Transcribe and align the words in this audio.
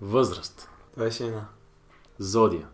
Възраст. 0.00 0.68
21. 0.98 1.40
Зодия. 2.18 2.68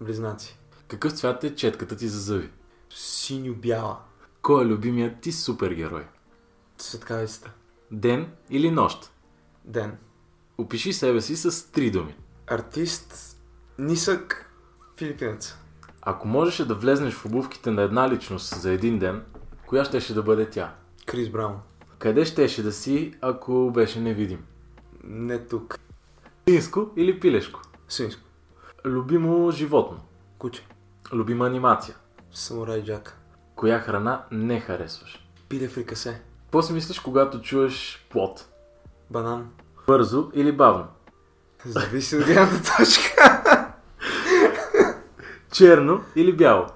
Близнаци. 0.00 0.58
Какъв 0.88 1.12
цвят 1.12 1.44
е 1.44 1.54
четката 1.54 1.96
ти 1.96 2.08
за 2.08 2.20
зъби? 2.20 2.50
Синьо-бяла. 2.90 3.96
Кой 4.42 4.64
е 4.64 4.66
любимият 4.66 5.20
ти 5.20 5.32
супергерой? 5.32 6.04
Светкавицата. 6.78 7.52
Ден 7.90 8.32
или 8.50 8.70
нощ? 8.70 9.10
Ден. 9.64 9.98
Опиши 10.58 10.92
себе 10.92 11.20
си 11.20 11.36
с 11.36 11.70
три 11.72 11.90
думи. 11.90 12.14
Артист. 12.46 13.38
Нисък. 13.78 14.50
Филипинец. 14.96 15.56
Ако 16.02 16.28
можеше 16.28 16.68
да 16.68 16.74
влезнеш 16.74 17.14
в 17.14 17.26
обувките 17.26 17.70
на 17.70 17.82
една 17.82 18.10
личност 18.10 18.60
за 18.60 18.70
един 18.70 18.98
ден, 18.98 19.22
коя 19.66 19.84
щеше 19.84 20.14
да 20.14 20.22
бъде 20.22 20.50
тя? 20.50 20.74
Крис 21.06 21.28
Браун. 21.28 21.56
Къде 21.98 22.24
щеше 22.24 22.62
да 22.62 22.72
си, 22.72 23.14
ако 23.20 23.70
беше 23.70 24.00
невидим? 24.00 24.44
Не 25.04 25.46
тук. 25.46 25.78
Свинско 26.50 26.88
или 26.96 27.20
пилешко? 27.20 27.60
Свинско. 27.88 28.22
Любимо 28.84 29.50
животно? 29.50 30.00
Куче. 30.38 30.62
Любима 31.12 31.46
анимация? 31.46 31.94
Самурай 32.32 32.84
Джак. 32.84 33.18
Коя 33.54 33.78
храна 33.80 34.24
не 34.30 34.60
харесваш? 34.60 35.26
Пиле 35.48 35.68
фрикасе. 35.68 36.22
Какво 36.44 36.62
си 36.62 36.72
мислиш, 36.72 37.00
когато 37.00 37.40
чуеш 37.40 38.06
плод? 38.10 38.46
Банан. 39.10 39.50
Бързо 39.86 40.30
или 40.34 40.52
бавно? 40.52 40.86
Зависи 41.64 42.16
от 42.16 42.24
гледната 42.24 42.62
точка. 42.76 43.74
Черно 45.52 46.00
или 46.16 46.32
бяло? 46.32 46.66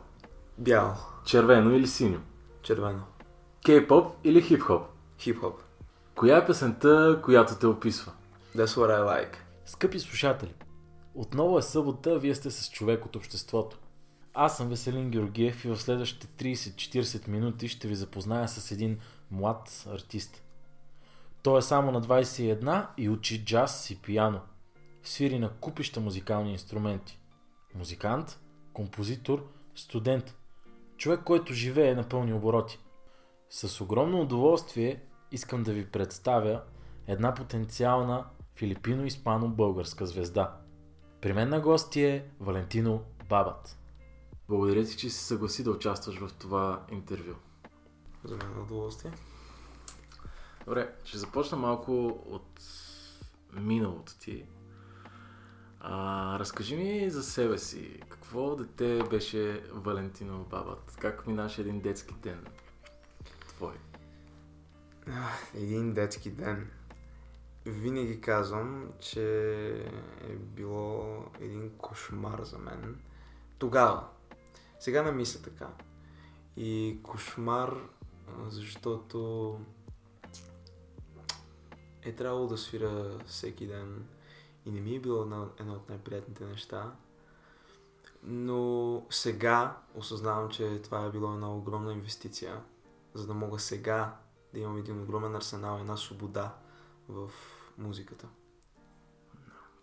Бял. 0.59 0.97
Червено 1.25 1.71
или 1.71 1.87
синьо? 1.87 2.19
Червено. 2.63 3.03
Кей-поп 3.67 4.17
или 4.25 4.43
хип-хоп? 4.43 4.83
Хип-хоп. 5.19 5.61
Коя 6.15 6.37
е 6.37 6.47
песента, 6.47 7.21
която 7.25 7.55
те 7.55 7.67
описва? 7.67 8.13
That's 8.57 8.67
what 8.67 8.91
I 8.91 9.01
like. 9.01 9.44
Скъпи 9.67 10.01
слушатели, 10.01 10.55
отново 11.15 11.59
е 11.59 11.63
събота, 11.63 12.19
вие 12.19 12.35
сте 12.35 12.51
с 12.51 12.71
човек 12.71 13.05
от 13.05 13.17
обществото. 13.17 13.79
Аз 14.35 14.57
съм 14.57 14.69
Веселин 14.69 15.11
Георгиев 15.11 15.65
и 15.65 15.69
в 15.69 15.77
следващите 15.77 16.27
30-40 16.27 17.29
минути 17.29 17.69
ще 17.69 17.89
ви 17.89 17.95
запозная 17.95 18.49
с 18.49 18.71
един 18.71 18.99
млад 19.31 19.87
артист. 19.91 20.43
Той 21.43 21.59
е 21.59 21.63
само 21.63 21.91
на 21.91 22.03
21 22.03 22.87
и 22.97 23.09
учи 23.09 23.45
джаз 23.45 23.91
и 23.91 24.03
пиано. 24.03 24.41
Свири 25.03 25.39
на 25.39 25.53
купища 25.53 26.01
музикални 26.01 26.53
инструменти. 26.53 27.21
Музикант, 27.75 28.41
композитор, 28.73 29.49
студент. 29.75 30.37
Човек, 30.97 31.21
който 31.25 31.55
живее 31.55 31.95
на 31.95 32.09
пълни 32.09 32.33
обороти. 32.33 32.79
С 33.51 33.81
огромно 33.81 34.21
удоволствие 34.21 35.03
искам 35.33 35.63
да 35.63 35.73
ви 35.73 35.87
представя 35.87 36.63
една 37.07 37.35
потенциална 37.35 38.25
филипино-испано-българска 38.57 40.05
звезда. 40.05 40.57
При 41.21 41.33
мен 41.33 41.49
на 41.49 41.61
гости 41.61 42.03
е 42.03 42.25
Валентино 42.41 43.03
Бабат. 43.29 43.79
Благодаря 44.49 44.85
ти, 44.85 44.97
че 44.97 45.11
си 45.11 45.25
съгласи 45.25 45.65
да 45.65 45.71
участваш 45.71 46.19
в 46.19 46.31
това 46.39 46.87
интервю. 46.93 47.35
За 48.25 48.37
мен 48.37 48.63
удоволствие. 48.63 49.13
Добре, 50.65 50.95
ще 51.05 51.19
започна 51.19 51.59
малко 51.59 52.07
от 52.27 52.61
миналото 53.53 54.19
ти. 54.19 54.45
А, 55.81 56.39
разкажи 56.39 56.77
ми 56.77 57.11
за 57.11 57.23
себе 57.23 57.59
си. 57.59 58.01
Какво 58.09 58.57
дете 58.57 59.03
беше 59.11 59.63
Валентино 59.73 60.45
Бабат? 60.51 60.97
Как 61.01 61.27
минаше 61.27 61.61
един 61.61 61.81
детски 61.81 62.15
ден 62.23 62.47
твой? 63.57 63.75
Един 65.55 65.95
детски 65.95 66.31
ден. 66.31 66.71
Винаги 67.67 68.21
казвам, 68.21 68.93
че 68.99 69.25
е 70.21 70.35
било 70.37 71.25
един 71.41 71.71
кошмар 71.79 72.41
за 72.43 72.59
мен. 72.59 73.01
Тогава. 73.59 74.09
Сега 74.81 75.03
не 75.03 75.13
мисля 75.13 75.43
така. 75.43 75.69
И 76.57 76.99
кошмар, 77.03 77.77
защото 78.49 79.59
е 82.03 82.13
трябвало 82.13 82.47
да 82.47 82.59
свира 82.59 83.19
всеки 83.27 83.67
ден 83.67 84.07
и 84.67 84.71
не 84.71 84.81
ми 84.81 84.97
е 84.97 85.01
било 85.01 85.23
едно, 85.23 85.49
едно 85.61 85.73
от 85.73 85.89
най-приятните 85.89 86.45
неща. 86.45 86.93
Но 88.23 89.03
сега 89.11 89.77
осъзнавам, 89.95 90.51
че 90.51 90.83
това 90.83 91.05
е 91.05 91.11
било 91.11 91.35
една 91.35 91.55
огромна 91.55 91.93
инвестиция, 91.93 92.63
за 93.15 93.27
да 93.27 93.35
мога 93.35 93.59
сега 93.59 94.17
да 94.55 94.61
имам 94.61 94.79
един 94.79 95.03
огромен 95.03 95.37
арсенал, 95.37 95.79
една 95.79 95.97
свобода 95.97 96.55
в 97.09 97.31
музиката. 97.79 98.29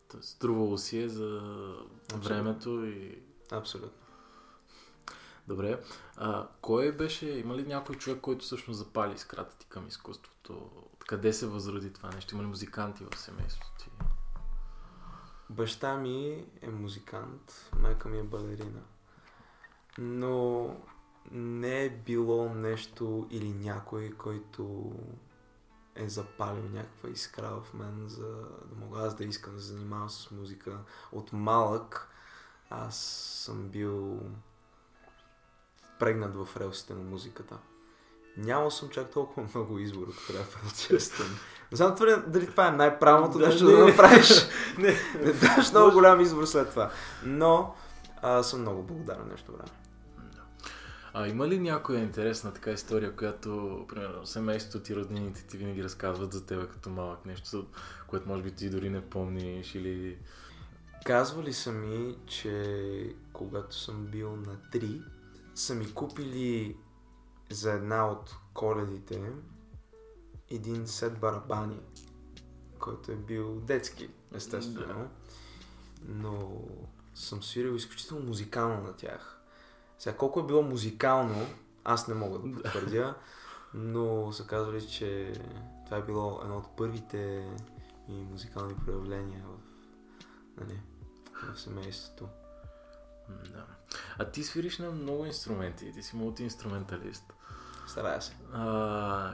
Тоест, 0.07 0.29
Струвало 0.29 0.78
си 0.78 1.02
е 1.02 1.09
за 1.09 1.41
Абсолютно. 2.03 2.29
времето 2.29 2.85
и... 2.85 3.24
Абсолютно. 3.52 4.02
Добре. 5.47 5.84
А, 6.18 6.47
кой 6.62 6.91
беше, 6.91 7.29
има 7.29 7.56
ли 7.56 7.63
някой 7.63 7.96
човек, 7.96 8.22
който 8.22 8.46
всъщност 8.46 8.78
запали 8.78 9.13
искрата 9.13 9.57
ти 9.57 9.66
към 9.66 9.88
изкуството? 9.88 10.72
Къде 11.07 11.34
се 11.34 11.47
възроди 11.47 11.94
това 11.94 12.09
нещо? 12.09 12.35
Има 12.35 12.44
ли 12.44 12.47
музиканти 12.47 13.03
в 13.12 13.19
семейството 13.19 13.72
ти? 13.79 13.90
Баща 15.50 15.97
ми 15.97 16.46
е 16.62 16.69
музикант, 16.69 17.72
майка 17.79 18.09
ми 18.09 18.19
е 18.19 18.23
балерина. 18.23 18.81
Но 19.97 20.68
не 21.31 21.85
е 21.85 21.90
било 21.90 22.53
нещо 22.53 23.28
или 23.31 23.53
някой, 23.53 24.12
който 24.12 24.91
е 25.96 26.09
запалил 26.09 26.63
някаква 26.74 27.09
искра 27.09 27.50
в 27.63 27.74
мен, 27.74 28.03
за 28.07 28.28
да 28.66 28.75
мога 28.75 29.00
аз 29.02 29.16
да 29.16 29.24
искам 29.24 29.56
да 29.56 29.62
се 29.62 29.68
занимавам 29.68 30.09
с 30.09 30.31
музика. 30.31 30.78
От 31.11 31.34
малък 31.34 32.09
аз 32.70 32.96
съм 33.46 33.70
бил 33.70 34.20
прегнат 35.99 36.35
в 36.35 36.58
релсите 36.58 36.93
на 36.93 37.03
музиката. 37.03 37.58
Нямал 38.38 38.72
съм 38.72 38.90
чак 38.90 39.11
толкова 39.11 39.47
много 39.55 39.79
избор, 39.79 40.08
ако 40.08 40.34
трябва 40.34 40.52
да 40.52 40.58
бъда 40.58 40.76
честен. 40.76 41.26
Не 41.72 41.76
знам 41.78 41.96
дали, 41.96 42.16
дали 42.28 42.52
това 42.52 42.67
е 42.67 42.72
най-правилното 42.72 43.40
нещо 43.40 43.64
не. 43.64 43.72
да 43.72 43.85
направиш. 43.85 44.47
Не. 44.78 44.96
Не 45.23 45.32
даш 45.32 45.72
много 45.72 45.91
голям 45.91 46.22
избор 46.22 46.46
след 46.46 46.70
това. 46.70 46.91
Но 47.23 47.76
а, 48.22 48.44
съм 48.44 48.61
много 48.61 48.84
благодарен 48.84 49.28
нещо 49.32 49.52
време. 49.52 49.81
А 51.13 51.28
има 51.28 51.47
ли 51.47 51.59
някоя 51.59 51.99
интересна 51.99 52.53
така 52.53 52.72
история, 52.72 53.16
която, 53.16 53.85
примерно, 53.90 54.25
семейството 54.25 54.85
ти, 54.85 54.96
роднините 54.96 55.47
ти 55.47 55.58
винаги 55.58 55.84
разказват 55.84 56.34
за 56.34 56.46
тебе 56.46 56.67
като 56.67 56.90
малък 56.90 57.25
нещо, 57.25 57.67
което 58.08 58.29
може 58.29 58.43
би 58.43 58.52
ти 58.52 58.69
дори 58.69 58.90
не 58.90 59.09
помниш 59.09 59.75
или... 59.75 60.17
Казвали 61.05 61.53
са 61.53 61.72
ми, 61.72 62.17
че 62.25 63.16
когато 63.34 63.75
съм 63.75 64.05
бил 64.05 64.35
на 64.35 64.58
3, 64.73 65.03
са 65.55 65.75
ми 65.75 65.93
купили 65.93 66.78
за 67.49 67.72
една 67.72 68.11
от 68.11 68.35
коледите 68.53 69.31
един 70.49 70.87
сет 70.87 71.19
барабани, 71.19 71.79
който 72.79 73.11
е 73.11 73.16
бил 73.16 73.59
детски, 73.59 74.09
естествено. 74.35 75.09
Но 76.08 76.61
съм 77.16 77.43
свирил 77.43 77.75
изключително 77.75 78.25
музикално 78.25 78.84
на 78.84 78.96
тях. 78.96 79.41
Сега 80.02 80.18
колко 80.18 80.40
е 80.40 80.46
било 80.46 80.62
музикално, 80.62 81.48
аз 81.84 82.08
не 82.08 82.14
мога 82.14 82.40
да 82.40 82.56
потвърдя, 82.56 83.16
но 83.74 84.32
са 84.32 84.48
казвали, 84.48 84.88
че 84.88 85.34
това 85.86 85.98
е 85.98 86.02
било 86.02 86.40
едно 86.44 86.58
от 86.58 86.76
първите 86.78 87.50
и 88.08 88.14
музикални 88.14 88.76
проявления 88.86 89.44
в, 89.46 89.58
нали, 90.62 90.80
в 91.53 91.59
семейството. 91.59 92.28
Да. 93.30 93.66
А 94.20 94.26
ти 94.26 94.44
свириш 94.44 94.80
на 94.80 94.92
много 94.92 95.26
инструменти, 95.26 95.92
ти 95.92 96.04
си 96.04 96.16
мултиинструменталист. 96.16 97.34
Старая 97.88 98.22
се. 98.22 98.36
А, 98.54 99.34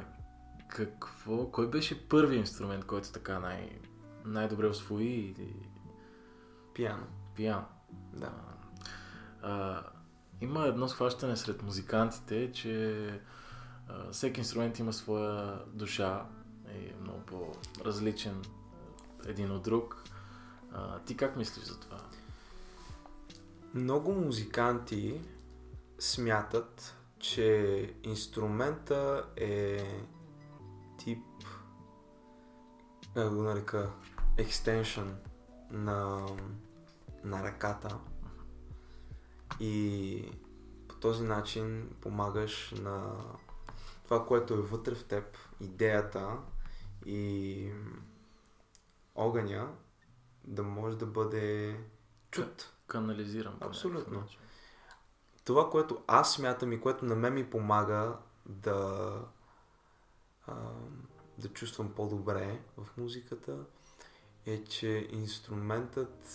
какво, 0.68 1.52
кой 1.52 1.70
беше 1.70 2.08
първият 2.08 2.40
инструмент, 2.40 2.86
който 2.86 3.12
така 3.12 3.40
най, 3.40 3.80
най-добре 4.26 4.68
освои? 4.68 5.36
Пиано. 6.74 7.08
Пиано. 7.36 7.66
Да. 8.14 8.32
А, 9.42 9.84
има 10.42 10.66
едно 10.66 10.88
схващане 10.88 11.38
сред 11.38 11.64
музикантите, 11.64 12.52
че 12.52 13.06
а, 13.88 14.12
всеки 14.12 14.40
инструмент 14.40 14.80
има 14.80 14.94
своя 14.94 15.60
душа 15.66 16.26
и 16.76 16.86
е 16.86 16.96
много 17.02 17.20
по-различен 17.20 18.42
един 19.28 19.52
от 19.52 19.64
друг. 19.64 20.04
А, 20.72 21.00
ти 21.00 21.18
как 21.18 21.38
мислиш 21.38 21.66
за 21.66 21.80
това? 21.80 22.02
Много 23.74 24.14
музиканти 24.14 25.22
смятат, 26.00 26.96
че 27.20 27.94
инструмента 28.04 29.26
е 29.36 29.84
тип, 30.98 31.24
да 33.16 33.30
го 33.30 33.44
нарека, 33.44 33.90
екстеншън 34.38 35.16
на, 35.72 36.28
на 37.24 37.44
ръката 37.44 37.98
и 39.60 40.32
по 40.88 40.96
този 40.96 41.24
начин 41.24 41.90
помагаш 42.02 42.74
на 42.82 43.18
това, 44.04 44.26
което 44.26 44.54
е 44.54 44.58
вътре 44.58 44.96
в 44.96 45.06
теб, 45.06 45.38
идеята 45.62 46.38
и 47.06 47.72
огъня 49.16 49.70
да 50.44 50.64
може 50.64 50.98
да 50.98 51.06
бъде 51.06 51.80
чут. 52.32 52.74
Канализирам. 52.88 53.58
Абсолютно. 53.62 54.24
Това, 55.46 55.70
което 55.70 56.04
аз 56.08 56.34
смятам 56.34 56.72
и 56.72 56.82
което 56.82 57.06
на 57.06 57.16
мен 57.16 57.34
ми 57.34 57.50
помага 57.50 58.18
да, 58.46 59.12
а, 60.48 60.56
да 61.38 61.50
чувствам 61.50 61.94
по-добре 61.94 62.62
в 62.78 62.98
музиката, 62.98 63.58
е, 64.46 64.64
че 64.64 65.08
инструментът 65.12 66.28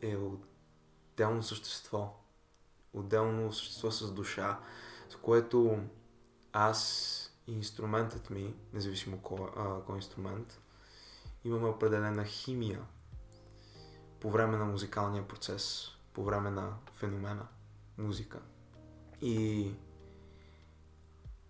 е 0.00 0.16
отделно 1.22 1.42
същество. 1.42 2.14
Отделно 2.92 3.52
същество 3.52 3.90
с 3.90 4.12
душа, 4.12 4.60
с 5.08 5.16
което 5.16 5.78
аз 6.52 7.18
и 7.46 7.52
инструментът 7.52 8.30
ми, 8.30 8.54
независимо 8.72 9.18
кой, 9.18 9.50
а, 9.56 9.80
кой 9.82 9.96
инструмент, 9.96 10.60
имаме 11.44 11.68
определена 11.68 12.24
химия 12.24 12.82
по 14.20 14.30
време 14.30 14.56
на 14.56 14.64
музикалния 14.64 15.28
процес, 15.28 15.88
по 16.12 16.24
време 16.24 16.50
на 16.50 16.74
феномена 16.94 17.46
музика. 17.98 18.40
И 19.20 19.70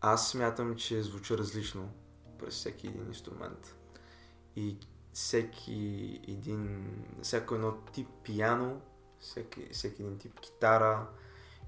аз 0.00 0.30
смятам, 0.30 0.76
че 0.76 1.02
звуча 1.02 1.38
различно 1.38 1.92
през 2.38 2.54
всеки 2.54 2.86
един 2.86 3.06
инструмент. 3.06 3.76
И 4.56 4.78
всеки 5.12 6.20
един, 6.28 6.92
всяко 7.22 7.54
едно 7.54 7.76
тип 7.92 8.08
пияно, 8.24 8.80
всеки, 9.22 9.68
всеки 9.72 10.02
един 10.02 10.18
тип 10.18 10.40
китара 10.40 11.06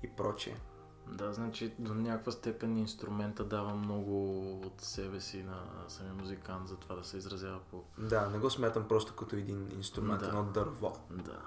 и 0.03 0.09
прочее. 0.09 0.57
Да, 1.07 1.33
значи 1.33 1.75
до 1.79 1.95
някаква 1.95 2.33
степен 2.33 2.79
инструмента 2.79 3.45
дава 3.45 3.75
много 3.75 4.51
от 4.67 4.81
себе 4.81 5.21
си 5.21 5.43
на 5.43 5.63
самия 5.89 6.15
музикант 6.15 6.69
за 6.69 6.77
това 6.77 6.95
да 6.95 7.05
се 7.05 7.17
изразява 7.17 7.61
по... 7.71 7.83
Да, 7.99 8.29
не 8.29 8.39
го 8.39 8.51
смятам 8.51 8.89
просто 8.89 9.15
като 9.15 9.37
един 9.37 9.71
инструмент, 9.77 10.21
да. 10.21 10.27
едно 10.27 10.45
дърво. 10.45 10.93
Да, 11.11 11.23
да. 11.23 11.41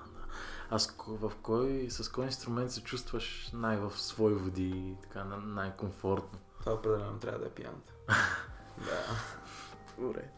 А 0.70 0.80
с, 0.80 0.96
в 1.08 1.32
кой, 1.42 1.88
с 1.90 2.10
кой 2.10 2.26
инструмент 2.26 2.72
се 2.72 2.84
чувстваш 2.84 3.50
най- 3.54 3.78
в 3.78 4.02
свои 4.02 4.34
води, 4.34 4.98
така 5.02 5.24
най-комфортно? 5.24 6.40
Това 6.60 6.74
определено 6.74 7.20
трябва 7.20 7.40
да 7.40 7.46
е 7.46 7.50
пианото. 7.50 7.94
да. 8.78 9.06
Добре. 9.98 10.32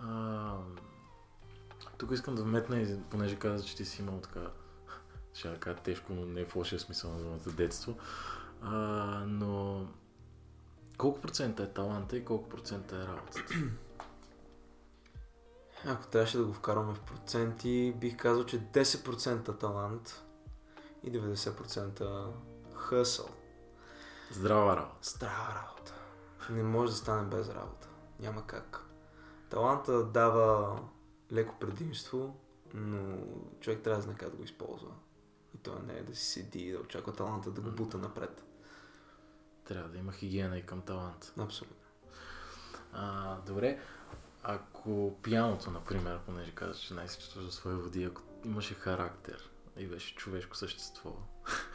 А, 0.00 0.56
тук 2.02 2.10
искам 2.10 2.34
да 2.34 2.42
вметна, 2.42 2.98
понеже 3.10 3.36
каза, 3.36 3.64
че 3.64 3.76
ти 3.76 3.84
си 3.84 4.02
имал 4.02 4.20
така 4.20 4.40
ще 5.34 5.48
да 5.48 5.56
кажа 5.56 5.76
тежко, 5.76 6.12
но 6.12 6.26
не 6.26 6.44
в 6.44 6.56
лошия 6.56 6.80
смисъл 6.80 7.10
на 7.10 7.18
думата 7.18 7.56
детство. 7.56 7.96
А, 8.62 8.74
но 9.26 9.86
колко 10.98 11.20
процента 11.20 11.62
е 11.62 11.68
таланта 11.68 12.16
и 12.16 12.24
колко 12.24 12.48
процента 12.48 12.96
е 12.96 13.06
работата? 13.06 13.54
Ако 15.86 16.06
трябваше 16.06 16.38
да 16.38 16.44
го 16.44 16.52
вкарваме 16.52 16.94
в 16.94 17.00
проценти, 17.00 17.94
бих 18.00 18.16
казал, 18.16 18.44
че 18.44 18.60
10% 18.60 19.60
талант 19.60 20.24
и 21.02 21.12
90% 21.12 22.26
хъсъл. 22.74 23.28
Здрава 24.30 24.76
работа. 24.76 25.10
Здрава 25.10 25.62
работа. 25.62 25.94
Не 26.50 26.62
може 26.62 26.92
да 26.92 26.98
стане 26.98 27.28
без 27.28 27.48
работа. 27.48 27.88
Няма 28.20 28.46
как. 28.46 28.84
Таланта 29.50 30.04
дава 30.04 30.78
леко 31.32 31.54
предимство, 31.60 32.36
но 32.74 33.18
човек 33.60 33.82
трябва 33.82 33.96
да 33.96 34.02
знае 34.02 34.16
как 34.16 34.30
да 34.30 34.36
го 34.36 34.42
използва. 34.42 34.90
И 35.54 35.58
то 35.58 35.78
не 35.86 35.94
е 35.94 36.02
да 36.02 36.16
си 36.16 36.24
седи 36.24 36.58
и 36.58 36.72
да 36.72 36.78
очаква 36.78 37.12
таланта 37.12 37.50
да 37.50 37.60
го 37.60 37.70
бута 37.70 37.98
напред. 37.98 38.44
Трябва 39.64 39.88
да 39.88 39.98
има 39.98 40.12
хигиена 40.12 40.58
и 40.58 40.66
към 40.66 40.80
талант. 40.80 41.32
Абсолютно. 41.38 41.76
А, 42.92 43.36
добре, 43.40 43.80
ако 44.42 45.18
пияното, 45.22 45.70
например, 45.70 46.20
понеже 46.26 46.54
казваш, 46.54 46.78
че 46.78 46.94
най-се 46.94 47.18
чувстваш 47.18 47.44
за 47.44 47.52
своя 47.52 47.76
води, 47.76 48.04
ако 48.04 48.22
имаше 48.44 48.74
характер 48.74 49.50
и 49.76 49.86
беше 49.86 50.14
човешко 50.14 50.56
същество, 50.56 51.16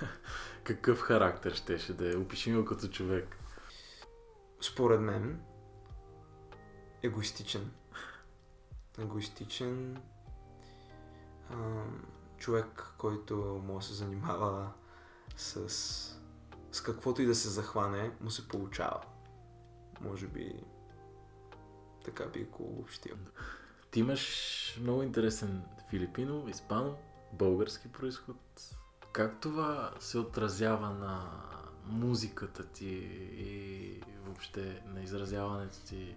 какъв 0.63 0.99
характер 0.99 1.53
щеше 1.53 1.93
да 1.93 2.13
е? 2.13 2.15
Опиши 2.15 2.53
го 2.53 2.65
като 2.65 2.87
човек. 2.87 3.37
Според 4.61 5.01
мен, 5.01 5.41
егоистичен. 7.03 7.71
Егоистичен. 8.97 10.01
Ам 11.51 12.05
човек, 12.37 12.93
който 12.97 13.61
може 13.65 13.87
да 13.87 13.93
се 13.93 13.97
занимава 13.97 14.71
с, 15.35 15.69
с 16.71 16.81
каквото 16.81 17.21
и 17.21 17.25
да 17.25 17.35
се 17.35 17.49
захване, 17.49 18.11
му 18.21 18.29
се 18.31 18.47
получава. 18.47 19.01
Може 20.01 20.27
би 20.27 20.63
така 22.05 22.25
би 22.25 22.43
го 22.43 22.63
обобщил. 22.63 23.15
Ти 23.91 23.99
имаш 23.99 24.77
много 24.81 25.03
интересен 25.03 25.63
филипино, 25.89 26.49
испано, 26.49 26.97
български 27.33 27.91
происход. 27.91 28.35
Как 29.11 29.41
това 29.41 29.93
се 29.99 30.17
отразява 30.17 30.89
на 30.89 31.41
музиката 31.85 32.65
ти 32.65 32.87
и 33.31 34.01
въобще 34.25 34.83
на 34.85 35.01
изразяването 35.03 35.85
ти? 35.85 36.15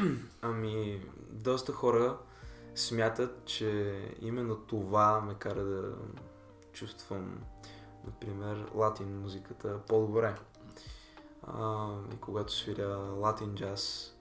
Ами, 0.42 1.02
доста 1.30 1.72
хора 1.72 2.18
смятат, 2.74 3.44
че 3.44 4.00
именно 4.20 4.56
това 4.56 5.20
ме 5.20 5.34
кара 5.34 5.64
да 5.64 5.94
чувствам, 6.72 7.40
например, 8.04 8.66
латин 8.74 9.20
музиката 9.20 9.78
по-добре. 9.88 10.34
А, 11.46 11.88
и 12.14 12.16
когато 12.16 12.52
свиря 12.52 12.96
латин 12.96 13.54
джаз, 13.54 14.14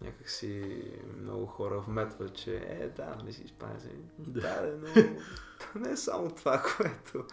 някакси 0.00 0.82
много 1.20 1.46
хора 1.46 1.80
вметват, 1.80 2.34
че 2.34 2.56
е, 2.56 2.88
да, 2.88 3.16
не 3.24 3.32
си 3.32 3.42
испанец. 3.42 3.82
Да, 4.18 4.62
да, 4.62 4.76
но 4.76 5.80
не 5.80 5.90
е 5.90 5.96
само 5.96 6.30
това, 6.30 6.62
което, 6.76 7.24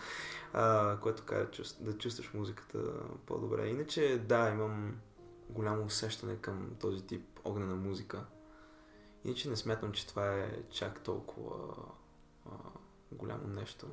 а, 0.53 0.97
което 0.99 1.23
кара 1.23 1.47
да 1.79 1.97
чувстваш 1.97 2.33
музиката 2.33 2.79
по-добре. 3.25 3.67
Иначе, 3.67 4.17
да, 4.27 4.49
имам 4.49 4.95
голямо 5.49 5.85
усещане 5.85 6.35
към 6.35 6.75
този 6.79 7.07
тип 7.07 7.39
огнена 7.45 7.75
музика. 7.75 8.25
Иначе 9.23 9.49
не 9.49 9.55
смятам, 9.55 9.91
че 9.91 10.07
това 10.07 10.33
е 10.33 10.63
чак 10.71 11.03
толкова 11.03 11.75
а, 12.45 12.51
голямо 13.11 13.47
нещо 13.47 13.87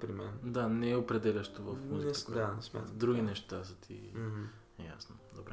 при 0.00 0.12
мен. 0.12 0.38
Да, 0.42 0.68
не 0.68 0.90
е 0.90 0.96
определящо 0.96 1.62
в 1.62 1.76
музиката. 1.90 2.30
Не, 2.30 2.36
да, 2.36 2.54
не 2.54 2.62
смятам. 2.62 2.98
Други 2.98 3.22
неща 3.22 3.64
са 3.64 3.74
ти 3.74 4.12
mm-hmm. 4.16 4.94
ясно. 4.94 5.16
Добре. 5.36 5.52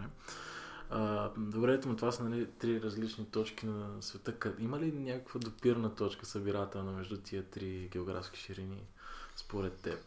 А, 0.89 1.31
добре, 1.37 1.81
но 1.85 1.95
това 1.95 2.11
са 2.11 2.23
нали, 2.23 2.51
три 2.51 2.81
различни 2.81 3.25
точки 3.25 3.65
на 3.65 4.01
света. 4.01 4.55
Има 4.59 4.79
ли 4.79 4.91
някаква 4.91 5.39
допирна 5.39 5.95
точка 5.95 6.25
събирателна 6.25 6.91
между 6.91 7.17
тия 7.17 7.43
три 7.43 7.89
географски 7.91 8.39
ширини, 8.39 8.87
според 9.35 9.81
теб? 9.81 9.99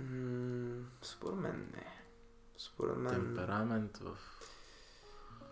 Mm, 0.00 0.82
според 1.02 1.36
мен 1.38 1.70
не. 1.74 1.86
Според 2.58 2.96
мен... 2.96 3.14
Темперамент 3.14 3.96
в 3.96 4.16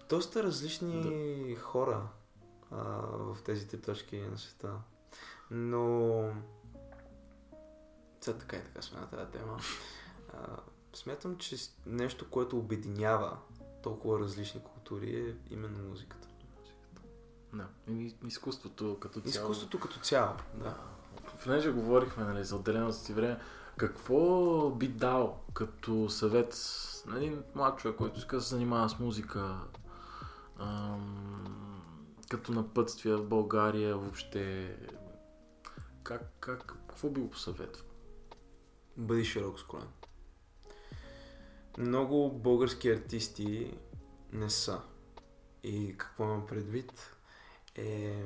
доста 0.08 0.42
различни 0.42 1.54
да. 1.54 1.60
хора 1.60 2.08
а, 2.70 2.82
в 3.10 3.36
тези 3.44 3.68
три 3.68 3.80
точки 3.80 4.18
на 4.18 4.38
света. 4.38 4.72
Но 5.50 6.30
сега 8.20 8.38
така 8.38 8.56
и 8.56 8.64
така 8.64 8.82
сме 8.82 9.00
на 9.00 9.10
тази 9.10 9.30
тема. 9.30 9.58
А, 10.34 10.56
смятам, 10.94 11.38
че 11.38 11.56
нещо, 11.86 12.30
което 12.30 12.58
обединява 12.58 13.38
толкова 13.82 14.20
различни 14.20 14.62
култури 14.62 15.28
е 15.28 15.54
именно 15.54 15.88
музиката. 15.88 16.28
Да. 17.54 17.68
И 17.88 18.14
изкуството 18.26 18.98
като 19.00 19.20
цяло. 19.20 19.30
Изкуството 19.30 19.80
като 19.80 19.98
цяло, 19.98 20.34
да. 20.54 20.76
Понеже 21.44 21.70
говорихме 21.70 22.24
нали, 22.24 22.44
за 22.44 22.56
отделеното 22.56 22.96
си 22.96 23.12
време, 23.12 23.40
какво 23.76 24.70
би 24.70 24.88
дал 24.88 25.40
като 25.54 26.08
съвет 26.08 26.56
на 27.06 27.16
един 27.16 27.42
млад 27.54 27.78
човек, 27.78 27.96
който 27.96 28.18
иска 28.18 28.36
да 28.36 28.42
се 28.42 28.48
занимава 28.48 28.88
с 28.88 28.98
музика, 28.98 29.58
ам, 30.58 31.82
като 32.30 32.52
напътствия 32.52 33.16
в 33.16 33.28
България 33.28 33.96
въобще? 33.96 34.76
Как, 36.02 36.22
как, 36.40 36.66
какво 36.66 37.08
би 37.08 37.20
го 37.20 37.30
посъветвал? 37.30 37.86
Бъди 38.96 39.24
широко 39.24 39.58
скроен. 39.58 39.88
Много 41.78 42.32
български 42.32 42.90
артисти 42.90 43.78
не 44.32 44.50
са. 44.50 44.80
И 45.62 45.94
какво 45.98 46.24
имам 46.24 46.46
предвид 46.46 47.16
е, 47.74 48.22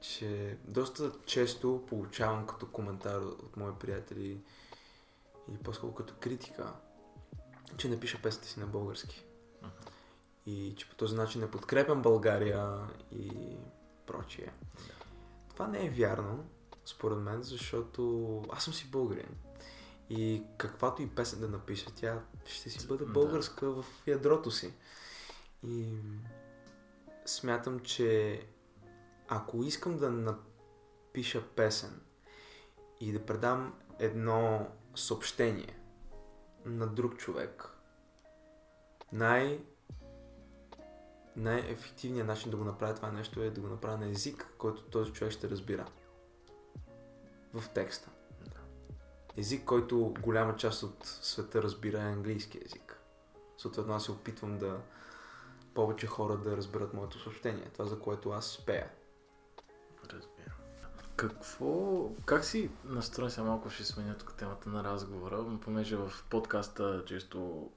че 0.00 0.58
доста 0.64 1.12
често 1.26 1.84
получавам 1.88 2.46
като 2.46 2.66
коментар 2.66 3.20
от 3.20 3.56
мои 3.56 3.72
приятели 3.80 4.40
и 5.52 5.58
по-скоро 5.58 5.94
като 5.94 6.14
критика, 6.20 6.72
че 7.76 7.88
не 7.88 8.00
пиша 8.00 8.22
песните 8.22 8.48
си 8.48 8.60
на 8.60 8.66
български. 8.66 9.24
Мгм. 9.62 9.72
И 10.46 10.74
че 10.76 10.88
по 10.88 10.94
този 10.94 11.16
начин 11.16 11.40
не 11.40 11.50
подкрепям 11.50 12.02
България 12.02 12.78
и 13.12 13.56
прочие. 14.06 14.52
Това 15.48 15.66
не 15.66 15.86
е 15.86 15.90
вярно, 15.90 16.44
според 16.84 17.18
мен, 17.18 17.42
защото 17.42 18.42
аз 18.52 18.64
съм 18.64 18.74
си 18.74 18.90
българин. 18.90 19.36
И 20.10 20.42
каквато 20.58 21.02
и 21.02 21.10
песен 21.10 21.40
да 21.40 21.48
напиша, 21.48 21.90
тя 21.94 22.22
ще 22.46 22.70
си 22.70 22.86
бъде 22.86 23.04
Да. 23.04 23.12
българска 23.12 23.70
в 23.70 23.84
ядрото 24.06 24.50
си. 24.50 24.72
И 25.62 25.98
смятам, 27.26 27.80
че 27.80 28.40
ако 29.28 29.62
искам 29.62 29.98
да 29.98 30.10
напиша 30.10 31.42
песен 31.56 32.00
и 33.00 33.12
да 33.12 33.26
предам 33.26 33.74
едно 33.98 34.68
съобщение 34.94 35.80
на 36.64 36.86
друг 36.86 37.16
човек, 37.16 37.70
най- 39.12 39.64
най-ефективният 41.36 42.26
начин 42.26 42.50
да 42.50 42.56
го 42.56 42.64
направя 42.64 42.94
това 42.94 43.10
нещо 43.10 43.42
е 43.42 43.50
да 43.50 43.60
го 43.60 43.68
направя 43.68 43.98
на 43.98 44.10
език, 44.10 44.48
който 44.58 44.82
този 44.82 45.12
човек 45.12 45.32
ще 45.32 45.50
разбира. 45.50 45.86
В 47.54 47.68
текста. 47.68 48.10
Език, 49.36 49.64
който 49.64 50.14
голяма 50.20 50.56
част 50.56 50.82
от 50.82 51.04
света 51.04 51.62
разбира 51.62 51.98
е 51.98 52.12
английски 52.12 52.60
език. 52.64 53.00
Съответно 53.58 53.94
аз 53.94 54.04
се 54.04 54.12
опитвам 54.12 54.58
да 54.58 54.80
повече 55.74 56.06
хора 56.06 56.36
да 56.36 56.56
разберат 56.56 56.94
моето 56.94 57.20
съобщение. 57.20 57.70
Това 57.72 57.84
за 57.84 58.00
което 58.00 58.30
аз 58.30 58.46
спея. 58.46 58.90
Разбирам. 60.04 60.53
Какво, 61.16 62.10
как 62.24 62.44
си 62.44 62.70
настроен 62.84 63.30
сега 63.30 63.44
малко 63.44 63.70
ще 63.70 63.84
сменя 63.84 64.16
тук 64.16 64.34
темата 64.34 64.68
на 64.68 64.84
разговора, 64.84 65.46
понеже 65.60 65.96
в 65.96 66.12
подкаста 66.30 67.02
често 67.06 67.70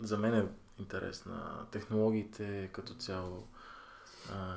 за 0.00 0.18
мен 0.18 0.34
е 0.34 0.48
интересна 0.78 1.66
технологиите 1.70 2.70
като 2.72 2.94
цяло. 2.94 3.48
А, 4.32 4.56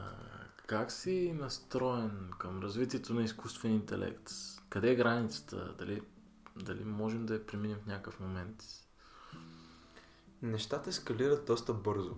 как 0.67 0.91
си 0.91 1.35
настроен 1.39 2.31
към 2.39 2.61
развитието 2.61 3.13
на 3.13 3.23
изкуствен 3.23 3.73
интелект? 3.73 4.31
Къде 4.69 4.91
е 4.91 4.95
границата? 4.95 5.75
Дали, 5.77 6.01
дали 6.55 6.83
можем 6.83 7.25
да 7.25 7.33
я 7.33 7.45
преминем 7.45 7.79
в 7.83 7.87
някакъв 7.87 8.19
момент? 8.19 8.63
Нещата 10.41 10.89
ескалират 10.89 11.45
доста 11.45 11.73
бързо 11.73 12.15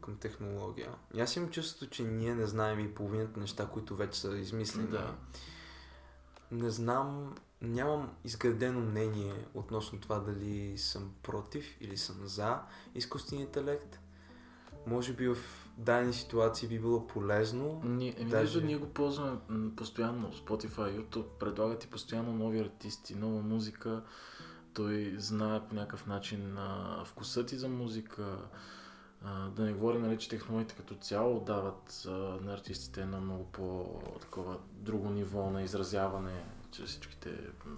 към 0.00 0.16
технология. 0.16 0.94
И 1.14 1.20
аз 1.20 1.36
имам 1.36 1.50
чувството, 1.50 1.90
че 1.90 2.02
ние 2.02 2.34
не 2.34 2.46
знаем 2.46 2.80
и 2.80 2.94
половината 2.94 3.40
неща, 3.40 3.66
които 3.66 3.96
вече 3.96 4.20
са 4.20 4.36
измислени. 4.36 4.86
Да. 4.86 5.14
Не 6.50 6.70
знам, 6.70 7.34
нямам 7.62 8.10
изградено 8.24 8.80
мнение 8.80 9.46
относно 9.54 10.00
това 10.00 10.18
дали 10.18 10.78
съм 10.78 11.10
против 11.22 11.76
или 11.80 11.96
съм 11.96 12.16
за 12.26 12.58
изкуствения 12.94 13.44
интелект. 13.44 13.98
Може 14.86 15.12
би 15.12 15.28
в 15.28 15.36
дадени 15.76 16.12
ситуации 16.12 16.68
би 16.68 16.78
било 16.78 17.06
полезно. 17.06 17.82
Ние, 17.84 18.14
еми, 18.18 18.30
Даже- 18.30 18.60
ние 18.60 18.76
го 18.76 18.86
ползваме 18.86 19.38
постоянно. 19.76 20.32
Spotify, 20.32 21.00
YouTube 21.00 21.26
предлагат 21.40 21.84
и 21.84 21.90
постоянно 21.90 22.32
нови 22.32 22.60
артисти, 22.60 23.14
нова 23.14 23.42
музика. 23.42 24.02
Той 24.74 25.14
знае 25.18 25.60
по 25.68 25.74
някакъв 25.74 26.06
начин 26.06 26.58
а, 26.58 27.02
вкуса 27.06 27.46
ти 27.46 27.56
за 27.56 27.68
музика. 27.68 28.38
А, 29.24 29.48
да 29.48 29.62
не 29.62 29.72
говорим, 29.72 30.02
нали, 30.02 30.18
че 30.18 30.28
технологиите 30.28 30.74
като 30.74 30.94
цяло 30.94 31.40
дават 31.40 32.02
а, 32.06 32.10
на 32.10 32.52
артистите 32.54 33.02
едно 33.02 33.20
много 33.20 33.44
по-такова 33.44 34.58
друго 34.72 35.10
ниво 35.10 35.50
на 35.50 35.62
изразяване 35.62 36.44
чрез 36.70 36.88
всичките 36.90 37.30
м, 37.66 37.76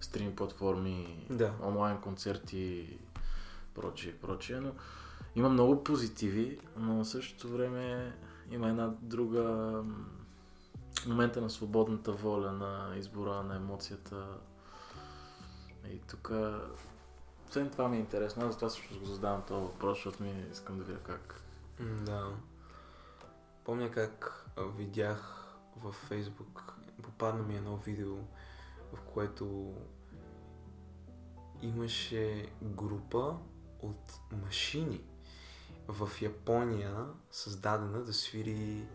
стрим 0.00 0.36
платформи, 0.36 1.26
Да. 1.30 1.52
онлайн 1.62 2.00
концерти, 2.00 2.98
прочие, 3.74 4.14
прочие, 4.14 4.60
но 4.60 4.72
има 5.36 5.48
много 5.48 5.84
позитиви, 5.84 6.58
но 6.76 7.04
в 7.04 7.08
същото 7.08 7.48
време 7.48 8.12
има 8.50 8.68
една 8.68 8.94
друга 9.00 9.42
м, 9.84 10.06
момента 11.06 11.40
на 11.40 11.50
свободната 11.50 12.12
воля, 12.12 12.52
на 12.52 12.96
избора 12.96 13.42
на 13.42 13.56
емоцията. 13.56 14.26
И 15.92 15.98
тук 15.98 16.32
освен 17.48 17.70
това 17.70 17.88
ми 17.88 17.96
е 17.96 18.00
интересно, 18.00 18.46
аз 18.46 18.52
затова 18.52 18.70
също 18.70 18.98
го 18.98 19.06
задавам 19.06 19.42
този 19.42 19.62
въпрос, 19.62 19.98
защото 19.98 20.22
ми 20.22 20.44
искам 20.52 20.78
да 20.78 20.84
видя 20.84 20.98
как. 20.98 21.40
Да. 21.80 22.32
Помня 23.64 23.90
как 23.90 24.44
видях 24.76 25.46
във 25.76 25.94
Фейсбук, 25.94 26.74
попадна 27.02 27.42
ми 27.42 27.56
едно 27.56 27.76
видео, 27.76 28.16
в 28.92 29.00
което 29.14 29.74
имаше 31.62 32.48
група 32.62 33.36
от 33.82 34.12
машини 34.44 35.00
в 35.88 36.10
Япония, 36.20 37.06
създадена 37.30 38.04
да 38.04 38.12
свири, 38.12 38.88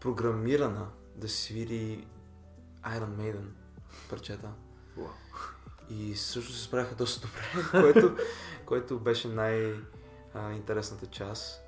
програмирана 0.00 0.88
да 1.16 1.28
свири 1.28 2.06
Iron 2.82 3.16
Maiden 3.16 3.48
парчета. 4.10 4.52
Уау. 4.96 5.08
И 5.90 6.16
също 6.16 6.52
се 6.52 6.62
справяха 6.62 6.94
доста 6.94 7.26
добре, 7.26 7.68
което, 7.70 8.16
което 8.66 8.98
беше 8.98 9.28
най-интересната 9.28 11.06
част. 11.06 11.62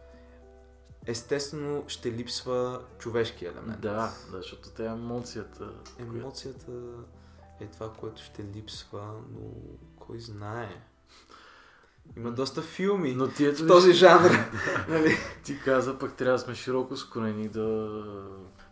Естествено 1.06 1.84
ще 1.88 2.12
липсва 2.12 2.80
човешки 2.98 3.44
елемент. 3.46 3.80
Да, 3.80 4.12
да, 4.30 4.36
защото 4.36 4.68
те 4.70 4.86
емоцията. 4.86 5.58
която- 5.96 6.16
Емоцията 6.18 6.72
е 7.60 7.66
това, 7.66 7.92
което 7.92 8.22
ще 8.22 8.44
липсва, 8.44 9.12
но 9.32 9.50
кой 9.96 10.20
знае. 10.20 10.82
Има 12.16 12.30
доста 12.30 12.62
филми 12.62 13.14
Но 13.14 13.28
ти 13.28 13.44
ето 13.46 13.64
в 13.64 13.66
този 13.66 13.92
жанр. 13.92 14.30
нали? 14.88 15.16
Ти 15.44 15.60
каза, 15.60 15.98
пък 15.98 16.14
трябва 16.14 16.32
да 16.32 16.44
сме 16.44 16.54
широко 16.54 16.96
скроени, 16.96 17.48
да... 17.48 17.88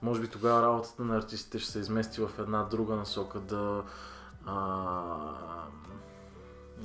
Може 0.03 0.21
би 0.21 0.29
тогава 0.29 0.63
работата 0.63 1.05
на 1.05 1.17
артистите 1.17 1.59
ще 1.59 1.71
се 1.73 1.79
измести 1.79 2.21
в 2.21 2.31
една 2.39 2.63
друга 2.63 2.95
насока, 2.97 3.41
да... 3.41 3.85
А, 4.51 5.67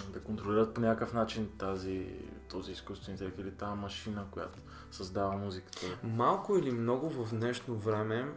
да 0.10 0.20
контролират 0.20 0.74
по 0.74 0.82
някакъв 0.82 1.13
начин 1.13 1.50
тази, 1.58 2.20
този 2.50 2.72
изкуствен 2.72 3.13
интелект 3.13 3.39
или 3.39 3.51
тази 3.51 3.77
машина, 3.79 4.25
която 4.32 4.60
създава 4.91 5.38
музиката. 5.38 5.79
Малко 6.03 6.58
или 6.58 6.72
много 6.72 7.10
в 7.10 7.36
днешно 7.36 7.75
време 7.75 8.34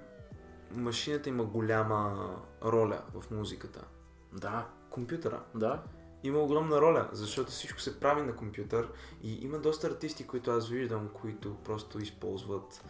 машината 0.75 1.29
има 1.29 1.45
голяма 1.45 2.31
роля 2.65 3.03
в 3.15 3.31
музиката. 3.31 3.85
Да, 4.33 4.67
Компютъра 4.91 5.43
да. 5.55 5.83
има 6.23 6.39
огромна 6.39 6.81
роля, 6.81 7.09
защото 7.13 7.51
всичко 7.51 7.81
се 7.81 8.01
прави 8.01 8.23
на 8.23 8.37
компютър 8.37 8.89
и 9.23 9.45
има 9.45 9.59
доста 9.59 9.87
артисти, 9.87 10.27
които 10.27 10.51
аз 10.51 10.69
виждам, 10.69 11.09
които 11.09 11.57
просто 11.65 11.99
използват 11.99 12.85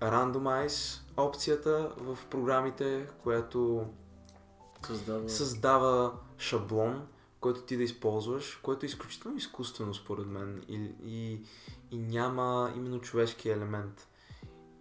randomize 0.00 1.00
опцията 1.16 1.92
в 1.96 2.18
програмите, 2.30 3.08
която 3.22 3.86
Създава... 4.86 5.28
създава 5.28 6.12
шаблон, 6.38 7.06
който 7.40 7.62
ти 7.62 7.76
да 7.76 7.82
използваш, 7.82 8.60
което 8.62 8.86
е 8.86 8.88
изключително 8.88 9.36
изкуствено 9.36 9.94
според 9.94 10.26
мен 10.26 10.64
и, 10.68 10.90
и, 11.04 11.42
и 11.90 11.98
няма 11.98 12.72
именно 12.76 13.00
човешки 13.00 13.50
елемент. 13.50 14.08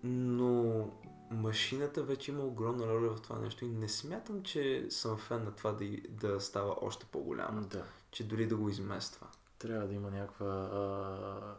Но 0.04 0.90
машината 1.32 2.04
вече 2.04 2.32
има 2.32 2.44
огромна 2.44 2.88
роля 2.88 3.10
в 3.16 3.22
това 3.22 3.40
нещо 3.40 3.66
и 3.66 3.70
не 3.70 3.90
смятам, 3.90 4.44
че 4.44 4.88
съм 4.90 5.18
фен 5.18 5.44
на 5.44 5.52
това 5.52 5.72
да, 5.72 5.86
да 6.10 6.42
става 6.42 6.76
още 6.82 7.06
по-голямо, 7.06 7.62
Да. 7.62 7.84
че 8.12 8.28
дори 8.28 8.48
да 8.48 8.56
го 8.56 8.70
измества. 8.70 9.28
Трябва 9.60 9.88
да 9.88 9.94
има 9.94 10.12
някаква 10.12 10.46
а... 10.46 11.56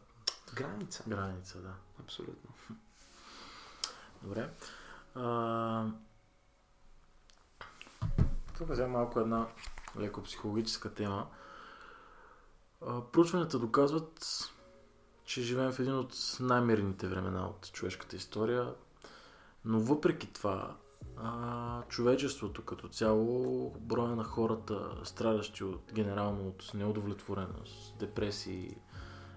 Граница. 0.54 1.04
граница, 1.08 1.58
да. 1.58 1.72
Абсолютно. 2.00 2.50
Добре. 4.22 4.50
А... 5.14 5.86
Тук 8.58 8.68
взема 8.68 8.98
малко 8.98 9.20
една 9.20 9.46
леко 9.98 10.22
психологическа 10.22 10.94
тема. 10.94 11.26
Проучванията 13.12 13.58
доказват, 13.58 14.24
че 15.24 15.42
живеем 15.42 15.72
в 15.72 15.80
един 15.80 15.94
от 15.94 16.14
най-мирните 16.40 17.08
времена 17.08 17.46
от 17.46 17.72
човешката 17.72 18.16
история, 18.16 18.74
но 19.64 19.80
въпреки 19.80 20.32
това, 20.32 20.76
а, 21.16 21.82
човечеството 21.82 22.64
като 22.64 22.88
цяло, 22.88 23.70
броя 23.80 24.16
на 24.16 24.24
хората, 24.24 24.90
страдащи 25.04 25.64
от, 25.64 25.92
генерално 25.92 26.48
от 26.48 26.70
неудовлетвореност, 26.74 27.98
депресии, 27.98 28.76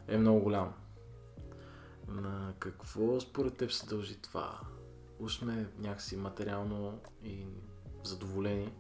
е 0.08 0.18
много 0.18 0.40
голям. 0.40 0.74
На 2.08 2.54
какво 2.60 3.20
според 3.20 3.58
теб 3.58 3.72
се 3.72 3.86
дължи 3.88 4.22
това? 4.22 4.60
Уж 5.20 5.38
сме 5.38 5.70
някакси 5.80 6.18
материално 6.18 7.00
и 7.24 7.48
задоволени 8.04 8.74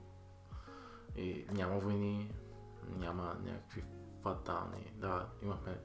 и 1.16 1.46
няма 1.52 1.80
войни, 1.80 2.32
няма 2.98 3.36
някакви 3.44 3.84
фатални. 4.22 4.94
Да, 4.96 5.28
имахме 5.44 5.78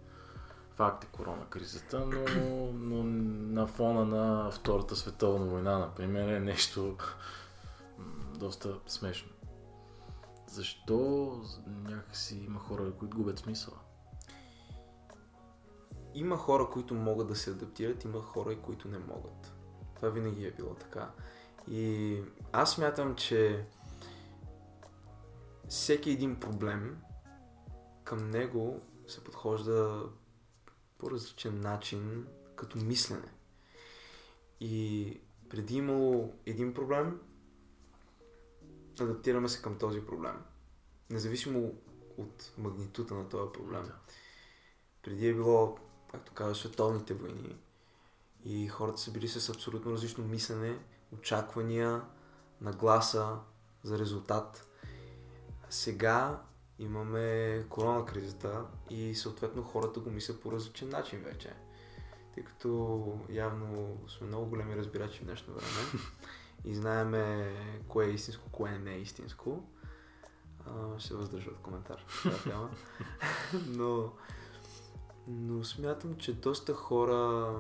факт 0.76 1.04
е 1.04 1.06
корона 1.06 1.47
кризата, 1.50 2.06
но, 2.06 2.73
но 2.73 3.04
на 3.52 3.66
фона 3.66 4.04
на 4.04 4.50
Втората 4.50 4.97
световна 4.97 5.47
война, 5.47 5.78
например, 5.78 6.28
е 6.28 6.40
нещо 6.40 6.97
доста 8.38 8.78
смешно. 8.87 9.33
Защо 10.47 11.30
някакси 11.66 12.38
има 12.38 12.59
хора, 12.59 12.92
които 12.99 13.16
губят 13.16 13.38
смисъл? 13.38 13.75
Има 16.14 16.37
хора, 16.37 16.68
които 16.73 16.95
могат 16.95 17.28
да 17.28 17.37
се 17.37 17.50
адаптират, 17.50 18.04
има 18.04 18.23
хора, 18.23 18.61
които 18.61 18.88
не 18.88 18.99
могат. 18.99 19.54
Това 19.97 20.09
винаги 20.09 20.47
е 20.47 20.50
било 20.50 20.75
така. 20.75 21.11
И 21.68 22.16
аз 22.52 22.73
смятам, 22.73 23.14
че 23.14 23.66
всеки 25.68 26.11
един 26.11 26.40
проблем, 26.40 26.99
към 28.04 28.30
него 28.30 28.80
се 29.06 29.25
подхожда 29.25 30.08
по 30.99 31.11
различен 31.11 31.61
начин, 31.61 32.26
като 32.56 32.78
мислене. 32.78 33.32
И 34.61 35.20
преди 35.49 35.76
имало 35.76 36.35
един 36.46 36.75
проблем, 36.75 37.20
адаптираме 39.00 39.49
се 39.49 39.62
към 39.62 39.78
този 39.78 40.00
проблем. 40.00 40.37
Независимо 41.11 41.75
от 42.16 42.52
магнитута 42.58 43.14
на 43.14 43.28
този 43.28 43.52
проблем. 43.52 43.82
Да. 43.82 43.94
Преди 45.02 45.28
е 45.28 45.35
било, 45.35 45.78
както 46.11 46.32
казваш, 46.32 46.58
световните 46.58 47.14
войни. 47.14 47.56
И 48.44 48.68
хората 48.68 49.00
са 49.00 49.12
били 49.12 49.28
с 49.28 49.49
абсолютно 49.49 49.92
различно 49.92 50.25
мислене, 50.25 50.78
очаквания, 51.12 52.02
нагласа 52.61 53.38
за 53.82 53.99
резултат. 53.99 54.65
Сега 55.70 56.40
имаме 56.78 57.64
корона 57.68 58.06
кризата 58.06 58.64
и 58.90 59.14
съответно 59.14 59.62
хората 59.62 60.00
го 60.00 60.11
мислят 60.11 60.42
по 60.42 60.52
различен 60.52 60.88
начин 60.88 61.20
вече. 61.25 61.52
Тъй 62.35 62.44
като 62.44 63.20
явно 63.30 63.99
сме 64.08 64.26
много 64.26 64.46
големи 64.46 64.76
разбирачи 64.76 65.20
в 65.20 65.25
днешно 65.25 65.54
време 65.54 66.02
и 66.64 66.75
знаеме 66.75 67.52
кое 67.88 68.06
е 68.06 68.11
истинско, 68.11 68.50
кое 68.52 68.78
не 68.78 68.94
е 68.94 68.99
истинско. 68.99 69.62
А, 70.66 70.99
ще 70.99 71.14
въздържа 71.14 71.50
от 71.50 71.58
коментар. 71.58 72.04
но, 73.66 74.12
но 75.28 75.64
смятам, 75.64 76.16
че 76.16 76.32
доста 76.32 76.75
хора 76.75 77.52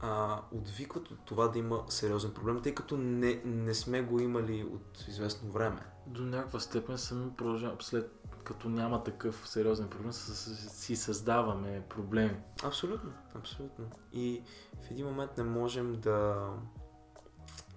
а, 0.00 0.42
отвикват 0.52 1.10
от 1.10 1.24
това 1.24 1.48
да 1.48 1.58
има 1.58 1.84
сериозен 1.88 2.34
проблем, 2.34 2.62
тъй 2.62 2.74
като 2.74 2.96
не, 2.96 3.42
не 3.44 3.74
сме 3.74 4.02
го 4.02 4.20
имали 4.20 4.64
от 4.64 5.04
известно 5.08 5.50
време 5.50 5.93
до 6.06 6.22
някаква 6.22 6.60
степен 6.60 6.98
сами 6.98 7.30
продължаваме, 7.36 7.82
след 7.82 8.10
като 8.44 8.68
няма 8.68 9.04
такъв 9.04 9.48
сериозен 9.48 9.88
проблем, 9.88 10.12
си 10.12 10.96
създаваме 10.96 11.82
проблеми. 11.88 12.36
Абсолютно, 12.64 13.12
абсолютно. 13.34 13.84
И 14.12 14.42
в 14.82 14.90
един 14.90 15.06
момент 15.06 15.30
не 15.36 15.44
можем 15.44 16.00
да 16.00 16.48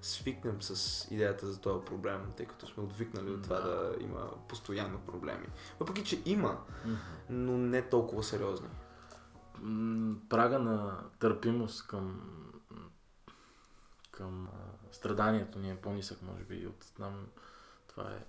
свикнем 0.01 0.61
с 0.61 1.07
идеята 1.11 1.47
за 1.47 1.61
този 1.61 1.85
проблем, 1.85 2.31
тъй 2.37 2.45
като 2.45 2.67
сме 2.67 2.83
отвикнали 2.83 3.31
от 3.31 3.43
това 3.43 3.59
да 3.59 3.95
има 3.99 4.29
постоянно 4.47 4.99
проблеми. 4.99 5.47
Въпреки, 5.79 6.03
че 6.03 6.21
има, 6.25 6.57
но 7.29 7.57
не 7.57 7.89
толкова 7.89 8.23
сериозни. 8.23 8.69
Прага 10.29 10.59
на 10.59 10.99
търпимост 11.19 11.87
към 11.87 12.21
към 14.11 14.47
страданието 14.91 15.59
ни 15.59 15.71
е 15.71 15.75
по-нисък, 15.75 16.21
може 16.21 16.43
би, 16.43 16.67
от 16.67 16.93
там 16.97 17.27
това 17.97 18.11
е 18.11 18.25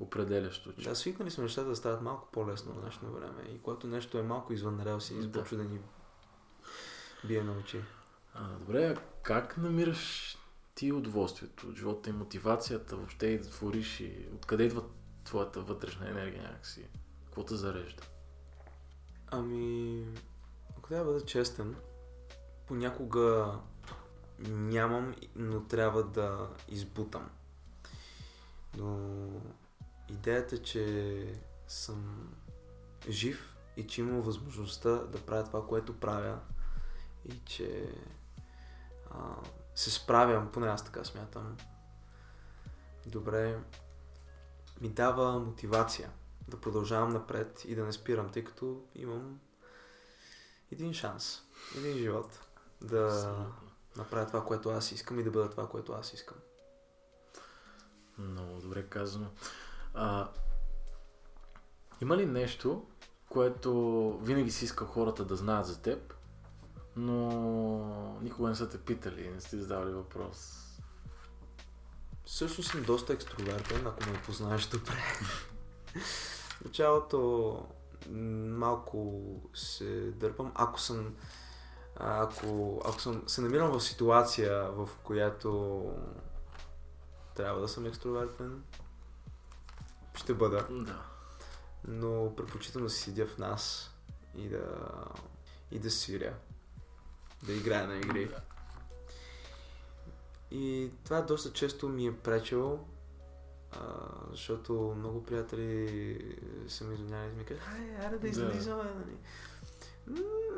определящо. 0.00 0.72
Че... 0.72 0.88
Да, 0.88 0.96
свикнали 0.96 1.30
сме 1.30 1.44
нещата 1.44 1.68
да 1.68 1.76
стават 1.76 2.02
малко 2.02 2.28
по-лесно 2.32 2.72
в 2.72 2.80
днешно 2.80 3.12
време 3.12 3.42
и 3.48 3.62
когато 3.62 3.86
нещо 3.86 4.18
е 4.18 4.22
малко 4.22 4.52
извън 4.52 4.82
релси, 4.82 5.14
да. 5.14 5.22
започва 5.22 5.56
да 5.56 5.64
ни 5.64 5.80
бие 7.24 7.42
на 7.42 7.52
очи. 7.52 7.80
А, 8.34 8.48
добре, 8.48 8.96
как 9.22 9.56
намираш 9.56 10.36
ти 10.74 10.92
удоволствието 10.92 11.66
от 11.66 11.76
живота 11.76 12.10
и 12.10 12.12
мотивацията 12.12 12.96
въобще 12.96 13.26
и 13.26 13.38
да 13.38 13.50
твориш 13.50 14.00
и 14.00 14.26
откъде 14.34 14.64
идва 14.64 14.82
твоята 15.24 15.60
вътрешна 15.60 16.08
енергия 16.10 16.42
някакси? 16.42 16.88
Какво 17.24 17.44
те 17.44 17.54
зарежда? 17.54 18.02
Ами, 19.30 20.06
ако 20.78 20.88
трябва 20.88 21.04
да 21.04 21.12
бъда 21.12 21.26
честен, 21.26 21.76
понякога 22.66 23.58
нямам, 24.48 25.14
но 25.36 25.64
трябва 25.64 26.02
да 26.02 26.48
избутам. 26.68 27.30
Но 28.76 29.28
идеята, 30.08 30.62
че 30.62 31.34
съм 31.68 32.32
жив 33.08 33.56
и 33.76 33.86
че 33.86 34.00
имам 34.00 34.20
възможността 34.20 34.90
да 34.90 35.26
правя 35.26 35.44
това, 35.44 35.66
което 35.66 36.00
правя 36.00 36.38
и 37.24 37.40
че 37.44 37.92
а, 39.10 39.34
се 39.74 39.90
справям, 39.90 40.52
поне 40.52 40.66
аз 40.66 40.84
така 40.84 41.04
смятам, 41.04 41.56
добре, 43.06 43.58
ми 44.80 44.88
дава 44.88 45.38
мотивация 45.38 46.10
да 46.48 46.60
продължавам 46.60 47.10
напред 47.10 47.64
и 47.64 47.74
да 47.74 47.84
не 47.84 47.92
спирам, 47.92 48.30
тъй 48.30 48.44
като 48.44 48.84
имам 48.94 49.40
един 50.72 50.94
шанс, 50.94 51.42
един 51.76 51.98
живот 51.98 52.40
да 52.80 53.34
направя 53.96 54.26
това, 54.26 54.44
което 54.44 54.70
аз 54.70 54.92
искам 54.92 55.20
и 55.20 55.24
да 55.24 55.30
бъда 55.30 55.50
това, 55.50 55.68
което 55.68 55.92
аз 55.92 56.12
искам. 56.12 56.36
Много 58.18 58.60
добре 58.60 58.82
казано. 58.82 59.26
А, 59.94 60.28
има 62.00 62.16
ли 62.16 62.26
нещо, 62.26 62.86
което 63.28 64.12
винаги 64.22 64.50
си 64.50 64.64
иска 64.64 64.84
хората 64.84 65.24
да 65.24 65.36
знаят 65.36 65.66
за 65.66 65.82
теб, 65.82 66.14
но 66.96 68.18
никога 68.22 68.48
не 68.48 68.54
са 68.54 68.68
те 68.68 68.78
питали, 68.78 69.30
не 69.30 69.40
сте 69.40 69.56
задавали 69.56 69.92
въпрос? 69.92 70.64
Всъщност 72.24 72.70
съм 72.70 72.82
доста 72.82 73.12
екстровертен, 73.12 73.86
ако 73.86 74.10
ме 74.10 74.22
познаеш 74.26 74.66
добре. 74.66 75.02
В 76.60 76.64
началото 76.64 77.66
малко 78.10 79.22
се 79.54 80.10
дърпам. 80.10 80.52
Ако 80.54 80.80
съм 80.80 81.14
ако, 82.00 82.80
ако 82.84 83.00
съм 83.00 83.22
се 83.26 83.40
намирам 83.40 83.70
в 83.70 83.80
ситуация, 83.80 84.70
в 84.70 84.88
която 85.02 85.82
трябва 87.38 87.60
да 87.60 87.68
съм 87.68 87.86
екстровертен. 87.86 88.62
Ще 90.14 90.34
бъда. 90.34 90.66
Да. 90.70 91.02
Но 91.88 92.36
предпочитам 92.36 92.82
да 92.82 92.90
си 92.90 93.02
седя 93.02 93.26
в 93.26 93.38
нас 93.38 93.90
и 94.36 94.48
да, 94.48 94.64
и 95.70 95.78
да 95.78 95.90
свиря. 95.90 96.34
Да 97.42 97.52
играя 97.52 97.86
на 97.86 97.96
игри. 97.96 98.28
Да. 98.28 98.40
И 100.50 100.90
това 101.04 101.20
доста 101.20 101.52
често 101.52 101.88
ми 101.88 102.06
е 102.06 102.16
пречело, 102.16 102.86
а, 103.72 103.80
защото 104.30 104.94
много 104.98 105.24
приятели 105.24 106.36
са 106.68 106.84
ми 106.84 106.94
извинявали 106.94 107.30
и 107.32 107.36
ми 107.36 107.44
казват, 107.44 107.68
ай, 107.68 108.04
айде 108.04 108.18
да 108.18 108.28
излизаме, 108.28 108.82
да. 108.82 108.94
нали? 108.94 109.16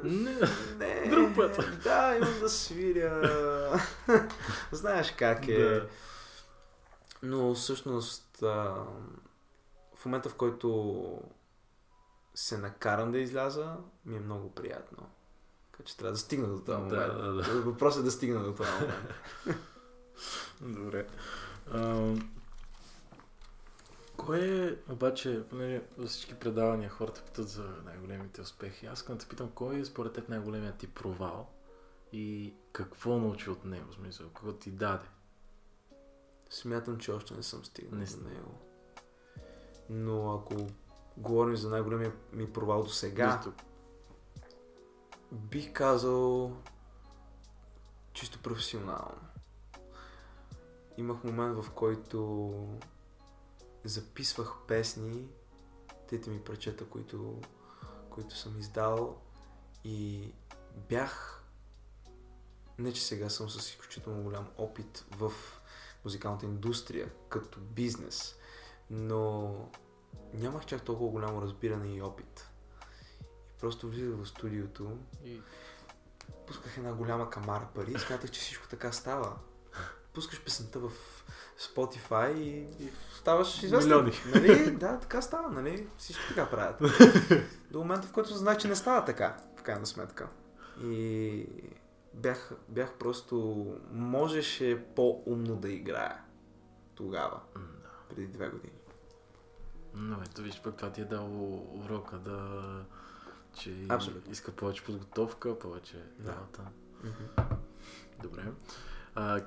Не, 0.04 0.36
не, 0.78 1.10
друг 1.10 1.36
път. 1.36 1.80
Да, 1.82 2.16
имам 2.16 2.40
да 2.40 2.48
свиря. 2.48 3.80
Знаеш 4.72 5.14
как 5.18 5.48
е. 5.48 5.58
Да. 5.58 5.88
Но 7.22 7.54
всъщност 7.54 8.42
а, 8.42 8.85
в 9.94 10.04
момента 10.04 10.28
в 10.28 10.35
който 10.35 11.22
се 12.35 12.59
накарам 12.59 13.12
да 13.12 13.18
изляза, 13.18 13.76
ми 14.04 14.16
е 14.16 14.20
много 14.20 14.54
приятно. 14.54 15.06
Така 15.72 15.85
че 15.85 15.96
трябва 15.96 16.12
да 16.12 16.18
стигна 16.18 16.48
до 16.48 16.61
това 16.61 16.78
момент. 16.78 16.94
Да, 16.94 17.22
да, 17.22 17.33
да. 17.33 17.42
Въпросът 17.42 18.00
е 18.00 18.04
да 18.04 18.11
стигна 18.11 18.44
до 18.44 18.52
това 18.52 18.66
момент. 18.72 19.14
Добре. 20.78 21.06
А, 21.72 22.14
кое 24.16 24.66
е, 24.66 24.92
обаче, 24.92 25.44
понеже 25.50 25.83
за 25.98 26.06
всички 26.06 26.35
предавания 26.35 26.90
хората 26.90 27.22
питат 27.24 27.48
за 27.48 27.74
най-големите 27.85 28.40
успехи, 28.40 28.87
аз 28.87 28.98
искам 28.98 29.16
да 29.16 29.22
те 29.22 29.28
питам, 29.28 29.50
кой 29.54 29.78
е 29.78 29.85
според 29.85 30.12
теб 30.12 30.28
най-големият 30.28 30.76
ти 30.76 30.87
провал 30.87 31.50
и 32.12 32.54
какво 32.72 33.18
научи 33.18 33.50
от 33.50 33.64
него, 33.64 33.92
смисъл, 33.92 34.28
какво 34.28 34.52
ти 34.52 34.70
даде? 34.70 35.06
Смятам, 36.50 36.98
че 36.98 37.12
още 37.12 37.34
не 37.34 37.42
съм 37.42 37.64
стигнал 37.64 38.00
не 38.00 38.06
до 38.06 38.28
него. 38.28 38.58
Но 39.88 40.32
ако 40.32 40.66
говорим 41.16 41.56
за 41.56 41.70
най-големия 41.70 42.12
ми 42.32 42.52
провал 42.52 42.82
до 42.82 42.88
сега, 42.88 43.42
бих 45.32 45.72
казал 45.72 46.56
чисто 48.12 48.42
професионално. 48.42 49.20
Имах 50.96 51.24
момент, 51.24 51.62
в 51.62 51.70
който 51.70 52.52
записвах 53.84 54.56
песни, 54.68 55.28
трите 56.08 56.30
ми 56.30 56.44
пречета, 56.44 56.84
които, 56.84 57.40
които 58.10 58.36
съм 58.36 58.58
издал 58.58 59.20
и 59.84 60.32
бях 60.88 61.44
не, 62.78 62.92
че 62.92 63.02
сега 63.02 63.28
съм 63.28 63.50
с 63.50 63.70
изключително 63.70 64.22
голям 64.22 64.48
опит 64.58 65.04
в 65.10 65.32
музикалната 66.04 66.46
индустрия, 66.46 67.08
като 67.28 67.60
бизнес, 67.60 68.36
но 68.90 69.54
нямах 70.34 70.66
чак 70.66 70.82
толкова 70.82 71.10
голямо 71.10 71.42
разбиране 71.42 71.94
и 71.94 72.02
опит. 72.02 72.50
И 73.22 73.60
просто 73.60 73.88
влизах 73.88 74.16
в 74.16 74.26
студиото, 74.26 74.98
И 75.24 75.40
пусках 76.46 76.76
една 76.76 76.92
голяма 76.92 77.30
камара 77.30 77.68
пари 77.74 77.92
и 77.92 77.98
смятах, 77.98 78.30
че 78.30 78.40
всичко 78.40 78.68
така 78.68 78.92
става. 78.92 79.36
Пускаш 80.14 80.44
песента 80.44 80.78
в 80.78 80.90
Spotify 81.58 82.34
и, 82.38 82.84
и 82.84 82.90
ставаш 83.18 83.62
известен. 83.62 83.88
Милиони. 83.88 84.12
Нали? 84.34 84.70
Да, 84.70 84.98
така 84.98 85.22
става, 85.22 85.50
нали? 85.50 85.88
Всички 85.98 86.22
така 86.28 86.50
правят. 86.50 86.82
До 87.70 87.78
момента, 87.78 88.08
в 88.08 88.12
който 88.12 88.36
знае, 88.36 88.58
че 88.58 88.68
не 88.68 88.76
става 88.76 89.04
така, 89.04 89.36
в 89.56 89.62
крайна 89.62 89.86
сметка. 89.86 90.28
И 90.82 91.46
бях, 92.14 92.52
бях 92.68 92.94
просто... 92.98 93.66
Можеше 93.92 94.84
по-умно 94.96 95.56
да 95.56 95.68
играя 95.68 96.24
тогава, 96.94 97.40
преди 98.08 98.26
две 98.26 98.48
години. 98.48 98.72
Но 99.94 100.22
ето 100.22 100.42
виж, 100.42 100.62
пък 100.62 100.76
това 100.76 100.92
ти 100.92 101.00
е 101.00 101.04
дало 101.04 101.56
урока 101.84 102.18
да... 102.18 102.62
че 103.54 103.86
Абсолютно. 103.88 104.32
иска 104.32 104.52
повече 104.52 104.84
подготовка, 104.84 105.58
повече 105.58 106.04
Да. 106.18 106.32
работа. 106.32 106.62
Добре. 108.22 108.44
А, 109.14 109.40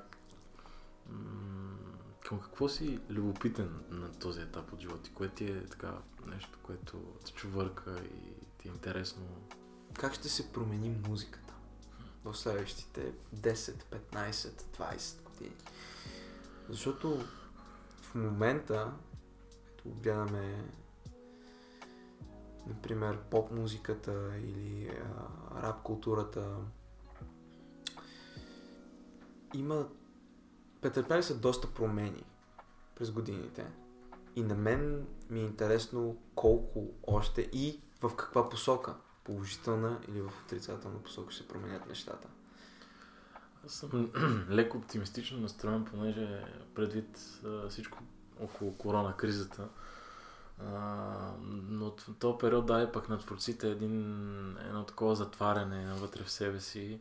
към 2.26 2.40
какво 2.40 2.68
си 2.68 3.00
любопитен 3.10 3.80
на 3.90 4.12
този 4.12 4.40
етап 4.40 4.72
от 4.72 4.80
живота? 4.80 5.10
Кое 5.14 5.28
ти 5.28 5.44
е 5.44 5.66
така 5.66 5.92
нещо, 6.26 6.58
което 6.62 6.98
те 7.24 7.32
чувърка 7.32 7.96
и 8.04 8.34
ти 8.58 8.68
е 8.68 8.70
интересно? 8.70 9.22
Как 9.94 10.14
ще 10.14 10.28
се 10.28 10.52
промени 10.52 10.96
музиката 11.08 11.43
в 12.24 12.34
следващите 12.34 13.12
10, 13.36 13.54
15, 14.14 14.32
20 14.32 15.22
години? 15.22 15.56
Защото 16.68 17.24
в 18.02 18.14
момента, 18.14 18.92
като 19.66 19.88
гледаме 19.88 20.64
например 22.66 23.18
поп 23.30 23.50
музиката 23.50 24.32
или 24.36 24.88
а, 24.88 25.62
рап 25.62 25.82
културата, 25.82 26.56
има 29.54 29.88
претърпяли 30.80 31.22
са 31.22 31.36
доста 31.36 31.74
промени 31.74 32.24
през 32.94 33.10
годините. 33.10 33.66
И 34.36 34.42
на 34.42 34.54
мен 34.54 35.06
ми 35.30 35.40
е 35.40 35.44
интересно 35.44 36.16
колко 36.34 36.88
още 37.06 37.40
и 37.52 37.80
в 38.02 38.16
каква 38.16 38.48
посока. 38.48 38.94
Положителна 39.24 39.98
или 40.08 40.20
в 40.20 40.32
отрицателна 40.44 41.02
посока 41.02 41.32
ще 41.32 41.42
се 41.42 41.48
променят 41.48 41.88
нещата. 41.88 42.28
Аз 43.66 43.72
съм 43.72 44.10
леко 44.50 44.78
оптимистично 44.78 45.38
настроен, 45.38 45.84
понеже 45.84 46.44
предвид 46.74 47.18
а, 47.44 47.68
всичко 47.68 47.98
около 48.40 48.78
корона 48.78 49.16
кризата. 49.16 49.68
А, 50.58 51.32
но 51.42 51.90
в 51.90 52.14
този 52.18 52.38
период 52.38 52.66
даде 52.66 52.92
пък 52.92 53.08
на 53.08 53.18
творците 53.18 53.70
един, 53.70 54.00
едно 54.58 54.84
такова 54.84 55.16
затваряне 55.16 55.84
навътре 55.84 56.22
в 56.22 56.30
себе 56.30 56.60
си. 56.60 57.00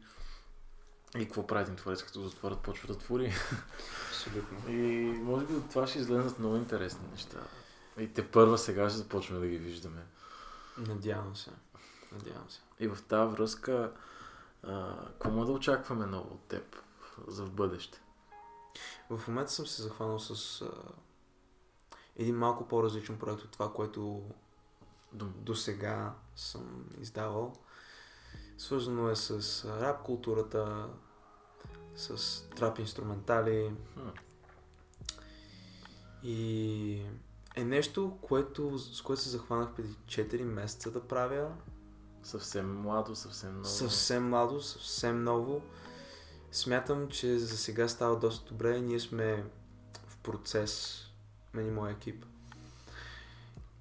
И 1.18 1.26
какво 1.26 1.48
прави 1.48 1.64
един 1.64 1.76
творец, 1.76 2.04
като 2.04 2.22
затворят, 2.22 2.60
почва 2.60 2.88
да 2.88 3.00
твори. 3.00 3.34
Абсолютно. 4.10 4.70
И 4.70 5.14
може 5.24 5.46
би 5.46 5.54
от 5.54 5.70
това 5.70 5.88
ще 5.88 6.00
излезнат 6.00 6.40
много 6.40 6.56
интересни 6.56 7.08
неща. 7.12 7.40
И 8.00 8.08
те 8.08 8.28
първа 8.28 8.58
сега 8.58 8.90
ще 8.90 8.98
започваме 8.98 9.42
да 9.42 9.48
ги 9.48 9.58
виждаме. 9.58 10.02
Надявам 10.78 11.36
се. 11.36 11.52
Надявам 12.14 12.50
се. 12.50 12.62
И 12.80 12.88
в 12.88 12.98
тази 13.08 13.36
връзка, 13.36 13.92
какво 15.20 15.46
да 15.46 15.52
очакваме 15.52 16.06
ново 16.06 16.34
от 16.34 16.42
теб 16.42 16.76
за 17.28 17.46
в 17.46 17.52
бъдеще? 17.52 18.02
В 19.10 19.28
момента 19.28 19.52
съм 19.52 19.68
се 19.68 19.82
захванал 19.82 20.20
с 20.20 20.62
а, 20.62 20.72
един 22.16 22.36
малко 22.36 22.68
по-различен 22.68 23.20
проект 23.20 23.42
от 23.42 23.52
това, 23.52 23.74
което 23.74 24.24
до 25.14 25.56
сега 25.56 26.14
съм 26.36 26.86
издавал. 27.02 27.54
Свързано 28.58 29.10
е 29.10 29.16
с 29.16 29.66
рап 29.82 30.04
културата, 30.04 30.90
с 31.96 32.42
трап 32.50 32.80
инструментали 32.80 33.76
и 36.24 37.06
е 37.56 37.64
нещо, 37.64 38.18
което, 38.22 38.80
с 38.80 39.02
което 39.02 39.22
се 39.22 39.30
захванах 39.30 39.74
преди 39.74 39.94
4 39.94 40.44
месеца 40.44 40.92
да 40.92 41.08
правя. 41.08 41.52
Съвсем 42.24 42.82
младо, 42.82 43.16
съвсем 43.16 43.54
ново. 43.56 43.66
Съвсем 43.66 44.30
младо, 44.30 44.62
съвсем 44.62 45.24
ново. 45.24 45.62
Смятам, 46.52 47.10
че 47.10 47.40
за 47.40 47.58
сега 47.58 47.88
става 47.88 48.20
доста 48.20 48.50
добре. 48.50 48.82
Ние 48.82 49.00
сме 49.00 49.46
в 50.08 50.18
процес, 50.18 51.04
мен 51.54 51.68
и 51.68 51.72
моя 51.72 51.92
екип, 51.92 52.26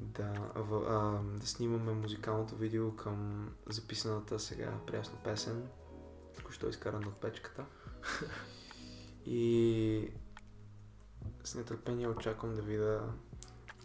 да, 0.00 0.32
в, 0.54 0.74
а, 0.76 1.22
да 1.38 1.46
снимаме 1.46 1.92
музикалното 1.92 2.56
видео 2.56 2.96
към 2.96 3.48
записаната 3.68 4.38
сега 4.38 4.72
прясна 4.86 5.18
песен, 5.24 5.68
току-що 6.36 6.68
изкарана 6.68 7.08
от 7.08 7.16
печката. 7.16 7.64
И 9.26 10.10
с 11.44 11.54
нетърпение 11.54 12.08
очаквам 12.08 12.54
да 12.54 12.62
видя 12.62 13.00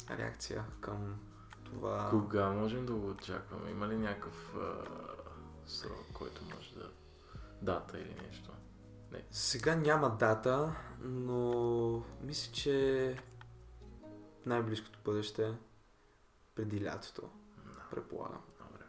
реакция 0.09 0.65
към 0.81 1.19
това. 1.71 2.09
Кога 2.09 2.49
можем 2.49 2.85
да 2.85 2.93
го 2.93 3.09
очакваме? 3.09 3.69
Има 3.71 3.87
ли 3.87 3.97
някакъв 3.97 4.55
а, 4.55 4.85
срок, 5.65 6.05
който 6.13 6.41
може 6.55 6.73
да... 6.73 6.89
Дата 7.61 7.99
или 7.99 8.15
нещо? 8.27 8.49
Сега 9.31 9.75
няма 9.75 10.15
дата, 10.19 10.75
но 11.01 12.03
мисля, 12.21 12.53
че 12.53 13.17
най-близкото 14.45 14.99
бъдеще 15.05 15.53
преди 16.55 16.85
лятото, 16.85 17.21
Да, 17.65 17.81
предполагам. 17.91 18.41
добре. 18.59 18.83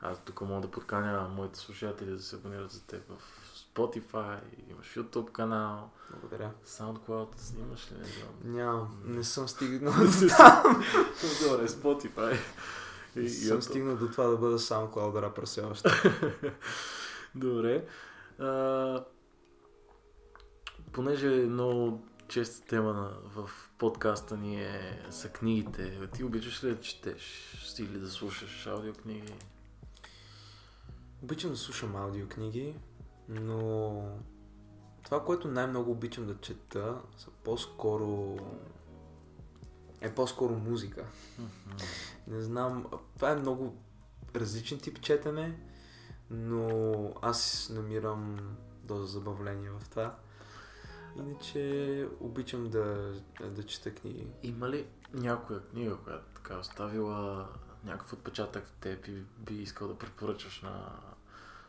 Аз 0.00 0.24
тук 0.24 0.40
мога 0.40 0.60
да 0.60 0.70
подканя 0.70 1.28
моите 1.28 1.58
слушатели 1.58 2.10
да 2.10 2.20
се 2.22 2.36
абонират 2.36 2.70
за 2.70 2.86
теб 2.86 3.08
в 3.08 3.22
Spotify, 3.76 4.38
имаш 4.70 4.94
YouTube 4.96 5.32
канал, 5.32 5.90
Благодаря. 6.10 6.50
SoundCloud, 6.66 7.28
снимаш 7.36 7.92
ли? 7.92 7.96
Нямам, 8.44 9.02
не 9.04 9.24
съм 9.24 9.48
стигнал 9.48 9.94
до 10.20 10.28
там. 10.36 10.84
Добре, 11.42 11.68
Spotify. 11.68 12.38
И, 13.16 13.28
съм 13.28 13.62
стигнал 13.62 13.96
до 13.96 14.08
това 14.08 14.24
да 14.24 14.36
бъда 14.36 14.58
SoundCloud 14.58 15.22
рапър 15.22 15.46
все 15.46 15.62
още. 15.62 15.90
Добре. 17.34 17.86
А, 18.38 19.04
понеже 20.92 21.42
е 21.42 21.46
много 21.46 22.06
честа 22.28 22.66
тема 22.66 22.92
на, 22.92 23.12
в 23.24 23.50
подкаста 23.78 24.36
ни 24.36 24.62
е, 24.62 25.02
са 25.10 25.28
книгите. 25.28 26.08
Ти 26.14 26.24
обичаш 26.24 26.64
ли 26.64 26.68
да 26.68 26.80
четеш 26.80 27.52
или 27.78 27.98
да 27.98 28.10
слушаш 28.10 28.66
аудиокниги? 28.66 29.34
Обичам 31.22 31.50
да 31.50 31.56
слушам 31.56 31.96
аудиокниги, 31.96 32.74
но 33.28 34.02
това, 35.04 35.24
което 35.24 35.48
най-много 35.48 35.90
обичам 35.90 36.26
да 36.26 36.40
чета, 36.40 37.00
са 37.16 37.30
по-скоро... 37.44 38.38
е 40.00 40.14
по-скоро 40.14 40.54
музика. 40.54 41.04
Не 42.26 42.40
знам, 42.40 42.86
това 43.14 43.30
е 43.30 43.36
много 43.36 43.74
различен 44.36 44.78
тип 44.78 45.00
четене, 45.00 45.58
но 46.30 47.12
аз 47.22 47.70
намирам 47.74 48.56
доза 48.84 49.06
забавление 49.06 49.70
в 49.70 49.82
това. 49.90 50.16
Иначе 51.18 52.08
обичам 52.20 52.70
да, 52.70 53.14
да 53.44 53.62
чета 53.62 53.94
книги. 53.94 54.26
Има 54.42 54.68
ли 54.68 54.86
някоя 55.14 55.60
книга, 55.60 55.96
която 55.96 56.24
така 56.34 56.54
е 56.54 56.58
оставила 56.58 57.48
някакъв 57.84 58.12
отпечатък 58.12 58.66
в 58.66 58.72
теб 58.72 59.08
и 59.08 59.22
би 59.38 59.54
искал 59.54 59.88
да 59.88 59.98
препоръчаш 59.98 60.62
на 60.62 60.98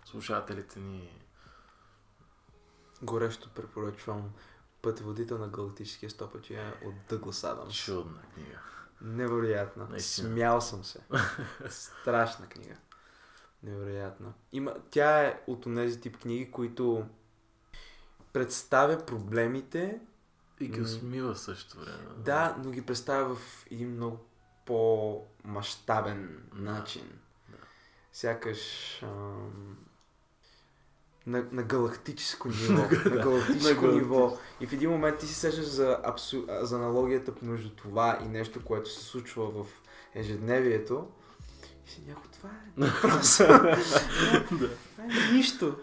слушателите 0.05 0.79
ни? 0.79 1.26
Горещо 3.01 3.49
препоръчвам 3.49 4.31
Пътеводител 4.81 5.37
на 5.37 5.47
галактическия 5.47 6.09
стопачия 6.09 6.73
от 6.85 6.93
Дъглас 7.09 7.43
Адамс. 7.43 7.75
Чудна 7.75 8.21
книга. 8.33 8.59
Невероятна. 9.01 9.87
Наистина. 9.89 10.29
Смял 10.29 10.61
съм 10.61 10.83
се. 10.83 10.99
Страшна 11.69 12.49
книга. 12.49 12.75
Невероятна. 13.63 14.33
Има, 14.51 14.75
тя 14.91 15.21
е 15.21 15.41
от 15.47 15.63
тези 15.63 16.01
тип 16.01 16.17
книги, 16.17 16.51
които 16.51 17.05
представя 18.33 19.05
проблемите, 19.05 19.99
И 20.59 20.67
ги 20.67 20.81
усмива 20.81 21.35
също 21.35 21.79
време. 21.79 21.97
да, 22.17 22.55
но 22.63 22.71
ги 22.71 22.85
представя 22.85 23.35
в 23.35 23.65
един 23.71 23.91
много 23.91 24.25
по-масштабен 24.65 26.49
начин. 26.53 27.19
Сякаш 28.13 28.59
ам, 29.03 29.77
на, 31.27 31.45
на 31.51 31.63
галактическо 31.63 32.47
ниво. 32.61 32.73
на 33.05 33.21
галактическо 33.23 33.87
ниво. 33.87 34.37
И 34.61 34.67
в 34.67 34.73
един 34.73 34.89
момент 34.89 35.17
ти 35.19 35.27
си 35.27 35.33
сещаш 35.33 35.65
за, 35.65 35.97
абсу... 36.03 36.43
за 36.61 36.75
аналогията 36.75 37.33
между 37.41 37.69
това 37.69 38.19
и 38.25 38.27
нещо, 38.27 38.63
което 38.63 38.89
се 38.89 39.05
случва 39.05 39.63
в 39.63 39.65
ежедневието. 40.15 41.07
И 41.87 41.89
си 41.89 42.01
някой, 42.07 42.31
това 42.31 42.49
е 42.49 43.01
просто. 43.01 43.43
Е 44.99 45.33
нищо. 45.33 45.75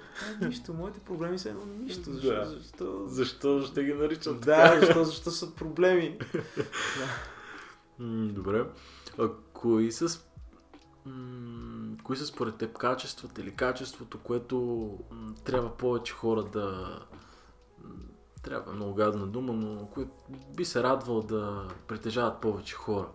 Е 0.42 0.46
нищо. 0.46 0.74
Моите 0.74 1.00
проблеми 1.00 1.38
са 1.38 1.48
едно 1.48 1.62
нищо. 1.66 2.12
Защо? 2.12 2.28
Да. 2.28 2.46
Защо? 2.46 3.04
Защо 3.08 3.62
ще 3.62 3.84
ги 3.84 3.94
наричат 3.94 4.40
Да, 4.40 4.80
защо, 4.80 5.04
защо 5.04 5.30
са 5.30 5.54
проблеми? 5.54 6.18
М, 7.98 8.28
Добре. 8.32 8.64
А 9.18 9.28
кои 9.52 9.92
са, 9.92 10.18
м, 11.06 11.96
кои 12.02 12.16
са 12.16 12.26
според 12.26 12.56
теб 12.56 12.78
качествата 12.78 13.40
или 13.40 13.54
качеството, 13.56 14.20
което 14.20 14.58
м, 15.10 15.34
трябва 15.44 15.76
повече 15.76 16.12
хора 16.12 16.42
да... 16.44 16.98
м, 17.78 17.94
Трябва 18.42 18.72
много 18.72 18.94
гадна 18.94 19.26
дума, 19.26 19.52
но 19.52 19.86
което 19.86 20.12
би 20.56 20.64
се 20.64 20.82
радвал 20.82 21.22
да 21.22 21.68
притежават 21.88 22.40
повече 22.40 22.74
хора. 22.74 23.08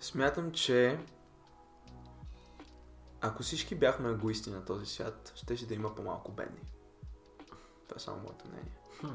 Смятам, 0.00 0.52
че 0.52 0.98
ако 3.20 3.42
всички 3.42 3.74
бяхме 3.74 4.10
егоисти 4.10 4.50
на 4.50 4.64
този 4.64 4.86
свят, 4.86 5.32
щеше 5.36 5.66
да 5.66 5.74
има 5.74 5.94
по-малко 5.94 6.32
бедни. 6.32 6.60
Това 7.88 7.96
е 7.96 8.00
само 8.00 8.22
моето 8.22 8.48
мнение. 8.48 8.78
Хм. 9.00 9.06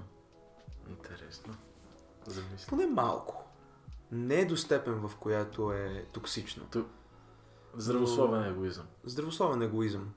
Интересно. 0.89 1.55
Замисли. 2.25 2.69
Поне 2.69 2.87
малко. 2.87 3.43
Не 4.11 4.35
е 4.35 4.45
до 4.45 4.57
степен, 4.57 5.07
в 5.07 5.15
която 5.15 5.71
е 5.71 6.05
токсично. 6.13 6.65
Здравословен 7.77 8.43
егоизъм. 8.43 8.85
Здравословен 9.03 9.61
егоизъм. 9.61 10.13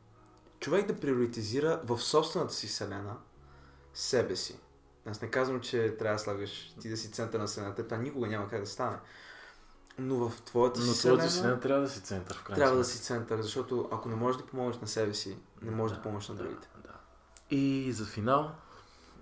Човек 0.60 0.86
да 0.86 1.00
приоритизира 1.00 1.80
в 1.84 1.98
собствената 1.98 2.54
си 2.54 2.66
вселена 2.66 3.16
себе 3.94 4.36
си. 4.36 4.60
Аз 5.06 5.22
не 5.22 5.30
казвам, 5.30 5.60
че 5.60 5.96
трябва 5.98 6.14
да 6.14 6.18
слагаш 6.18 6.74
ти 6.80 6.88
да 6.88 6.96
си 6.96 7.12
център 7.12 7.40
на 7.40 7.46
вселената, 7.46 7.84
това 7.84 7.96
никога 7.96 8.26
няма 8.26 8.48
как 8.48 8.60
да 8.60 8.66
стане. 8.66 8.96
Но 9.98 10.28
в 10.28 10.42
твоята 10.42 10.80
си 10.80 10.88
Но 10.88 10.92
вселена, 10.94 11.18
твоята 11.18 11.32
вселена 11.32 11.60
трябва 11.60 11.82
да 11.82 11.88
си 11.88 12.02
център 12.02 12.36
в 12.36 12.54
трябва 12.54 12.76
да 12.76 12.84
си 12.84 13.02
център, 13.02 13.42
защото 13.42 13.88
ако 13.92 14.08
не 14.08 14.14
можеш 14.14 14.40
да 14.40 14.46
помогнеш 14.46 14.78
на 14.78 14.88
себе 14.88 15.14
си, 15.14 15.38
не 15.62 15.70
можеш 15.70 15.96
да, 15.96 15.98
Да, 15.98 16.02
помогнеш 16.02 16.28
на 16.28 16.34
да, 16.34 16.42
другите. 16.42 16.68
Да. 16.82 16.92
И 17.56 17.92
за 17.92 18.06
финал, 18.06 18.50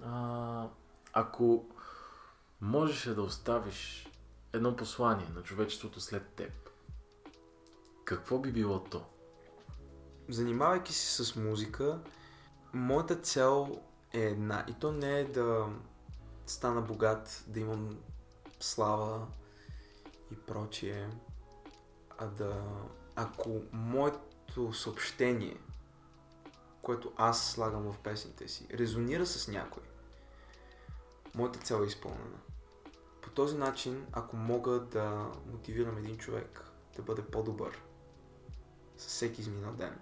а, 0.05 0.66
ако 1.12 1.64
можеше 2.61 3.14
да 3.14 3.22
оставиш 3.22 4.11
едно 4.53 4.77
послание 4.77 5.27
на 5.35 5.42
човечеството 5.42 6.01
след 6.01 6.27
теб, 6.29 6.65
какво 8.07 8.38
би 8.38 8.53
било 8.53 8.85
то? 8.85 9.05
Занимавайки 10.29 10.92
се 10.92 11.25
с 11.25 11.37
музика, 11.37 12.01
моята 12.73 13.21
цел 13.21 13.81
е 14.12 14.21
една. 14.21 14.64
И 14.69 14.75
то 14.75 14.92
не 14.92 15.21
е 15.21 15.25
да 15.25 15.66
стана 16.47 16.83
богат, 16.83 17.45
да 17.47 17.61
имам 17.61 17.99
слава 18.61 19.27
и 20.33 20.37
прочие, 20.37 21.11
а 22.19 22.27
да... 22.27 22.62
Ако 23.16 23.61
моето 23.73 24.73
съобщение, 24.73 25.61
което 26.83 27.12
аз 27.16 27.51
слагам 27.51 27.92
в 27.92 27.99
песните 27.99 28.49
си, 28.49 28.66
резонира 28.73 29.27
с 29.27 29.49
някой, 29.49 29.83
моята 31.35 31.59
цел 31.59 31.83
е 31.83 31.87
изпълнена. 31.87 32.38
По 33.23 33.31
този 33.31 33.57
начин, 33.57 34.07
ако 34.12 34.37
мога 34.37 34.81
да 34.81 35.33
мотивирам 35.53 35.99
един 35.99 36.16
човек 36.16 36.71
да 36.97 37.03
бъде 37.03 37.23
по-добър 37.23 37.86
с 38.98 39.06
всеки 39.06 39.40
изминал 39.40 39.72
ден, 39.72 39.98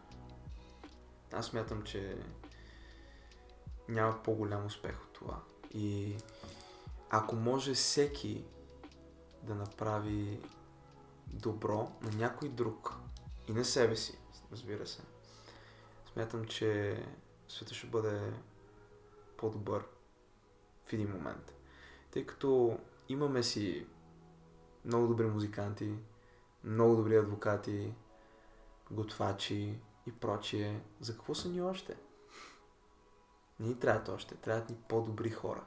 аз 1.32 1.46
смятам, 1.46 1.82
че 1.82 2.18
няма 3.88 4.22
по-голям 4.22 4.66
успех 4.66 5.02
от 5.02 5.12
това. 5.12 5.42
И 5.74 6.16
ако 7.10 7.36
може 7.36 7.74
всеки 7.74 8.44
да 9.42 9.54
направи 9.54 10.40
добро 11.26 11.92
на 12.02 12.10
някой 12.10 12.48
друг 12.48 12.94
и 13.48 13.52
на 13.52 13.64
себе 13.64 13.96
си, 13.96 14.18
разбира 14.52 14.86
се, 14.86 15.02
смятам, 16.12 16.44
че 16.44 17.02
света 17.48 17.74
ще 17.74 17.86
бъде 17.86 18.32
по-добър 19.36 19.84
в 20.86 20.92
един 20.92 21.10
момент. 21.10 21.54
Тъй 22.10 22.26
като 22.26 22.78
имаме 23.08 23.42
си 23.42 23.86
много 24.84 25.06
добри 25.06 25.26
музиканти, 25.26 25.94
много 26.64 26.96
добри 26.96 27.16
адвокати, 27.16 27.92
готвачи 28.94 29.80
и 30.06 30.12
прочие. 30.12 30.84
За 31.00 31.12
какво 31.12 31.34
са 31.34 31.48
ни 31.48 31.62
още? 31.62 31.96
Не 33.60 33.68
ни 33.68 33.78
трябват 33.78 34.08
още. 34.08 34.34
Трябват 34.34 34.70
ни 34.70 34.76
по-добри 34.88 35.30
хора. 35.30 35.64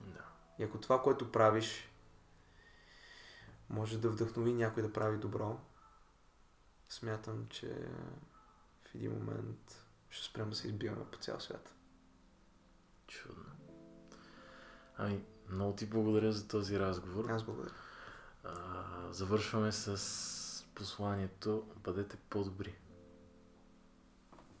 Да. 0.00 0.24
И 0.58 0.62
ако 0.62 0.80
това, 0.80 1.02
което 1.02 1.32
правиш, 1.32 1.90
може 3.70 3.98
да 3.98 4.08
вдъхнови 4.10 4.52
някой 4.52 4.82
да 4.82 4.92
прави 4.92 5.18
добро, 5.18 5.60
смятам, 6.88 7.46
че 7.48 7.88
в 8.84 8.94
един 8.94 9.12
момент 9.12 9.86
ще 10.10 10.24
спрем 10.24 10.50
да 10.50 10.56
се 10.56 10.68
избиваме 10.68 11.04
по 11.04 11.18
цял 11.18 11.40
свят. 11.40 11.74
Чудно. 13.06 13.44
Ами, 14.96 15.24
много 15.48 15.76
ти 15.76 15.86
благодаря 15.86 16.32
за 16.32 16.48
този 16.48 16.78
разговор. 16.78 17.30
Аз 17.30 17.44
благодаря. 17.44 17.74
А, 18.44 19.12
завършваме 19.12 19.72
с 19.72 20.41
посланието 20.74 21.64
Бъдете 21.84 22.16
по-добри. 22.30 22.74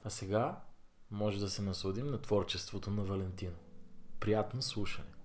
А 0.04 0.10
сега 0.10 0.60
може 1.10 1.40
да 1.40 1.50
се 1.50 1.62
насладим 1.62 2.06
на 2.06 2.22
творчеството 2.22 2.90
на 2.90 3.02
Валентино. 3.02 3.56
Приятно 4.20 4.62
слушане! 4.62 5.21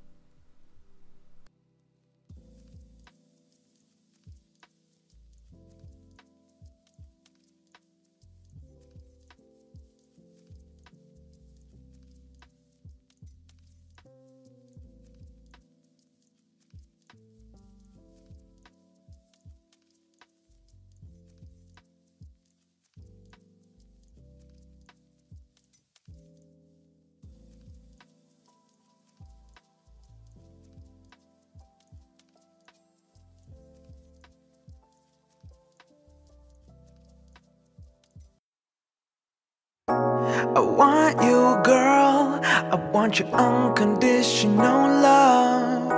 I 40.55 40.59
want 40.59 41.21
you, 41.23 41.59
girl. 41.63 42.39
I 42.43 42.75
want 42.93 43.19
your 43.19 43.29
unconditional 43.29 44.87
love. 45.01 45.91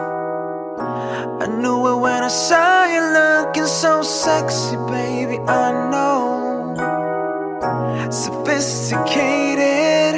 I 1.42 1.48
knew 1.48 1.88
it 1.88 2.00
when 2.02 2.24
I 2.24 2.28
saw 2.28 2.86
you 2.86 3.02
looking 3.20 3.68
so 3.68 4.02
sexy, 4.02 4.76
baby. 4.88 5.38
I 5.40 5.72
know. 5.92 6.76
Sophisticated, 8.12 10.16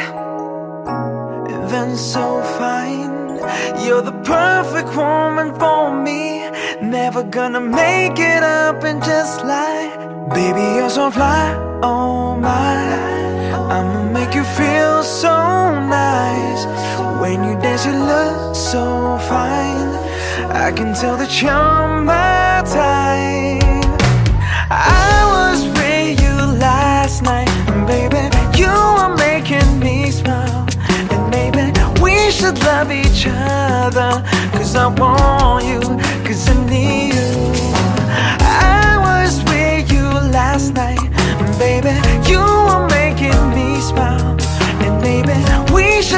and 1.51 1.69
then 1.69 1.97
so 1.97 2.41
fine. 2.57 3.37
You're 3.83 4.01
the 4.01 4.17
perfect 4.23 4.95
woman 4.95 5.53
for 5.59 5.91
me. 6.01 6.49
Never 6.81 7.23
gonna 7.23 7.59
make 7.59 8.17
it 8.17 8.43
up 8.43 8.83
and 8.83 9.03
just 9.03 9.43
lie. 9.43 9.91
Baby, 10.33 10.61
you're 10.77 10.89
so 10.89 11.11
fly, 11.11 11.53
oh 11.83 12.35
my. 12.37 13.10
I'ma 13.71 14.03
make 14.11 14.35
you 14.35 14.43
feel 14.43 15.01
so 15.01 15.31
nice. 15.79 16.65
When 17.21 17.41
you 17.45 17.55
dance, 17.61 17.85
you 17.85 17.93
look 17.93 18.53
so 18.53 19.17
fine. 19.29 19.87
I 20.51 20.73
can 20.75 20.93
tell 20.93 21.15
that 21.15 21.31
you're 21.41 21.87
my 22.03 22.63
type. 22.67 24.01
I 24.69 25.15
was 25.35 25.63
with 25.79 26.19
you 26.21 26.35
last 26.59 27.23
night, 27.23 27.47
and 27.71 27.87
baby, 27.87 28.23
you 28.59 28.73
were 28.97 29.15
making 29.15 29.79
me 29.79 30.11
smile. 30.11 30.67
And 31.13 31.23
maybe 31.31 31.71
we 32.03 32.29
should 32.29 32.59
love 32.59 32.91
each 32.91 33.25
other. 33.25 34.11
Cause 34.51 34.75
I 34.75 34.87
want 34.87 35.63
you, 35.63 35.79
cause 36.27 36.43
I 36.49 36.55
need 36.69 37.13
you. 37.15 37.31
I 38.43 38.99
was 39.07 39.41
with 39.45 39.89
you 39.89 40.07
last 40.35 40.73
night, 40.73 40.99
and 41.39 41.57
baby, 41.57 41.95
you 42.29 42.43
were 42.67 42.90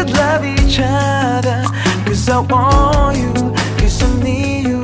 could 0.04 0.18
love 0.18 0.46
each 0.46 0.80
other. 0.80 1.64
Cause 2.06 2.28
I 2.30 2.40
want 2.40 3.18
you, 3.18 3.34
cause 3.80 4.04
I 4.04 4.24
need 4.24 4.68
you. 4.68 4.84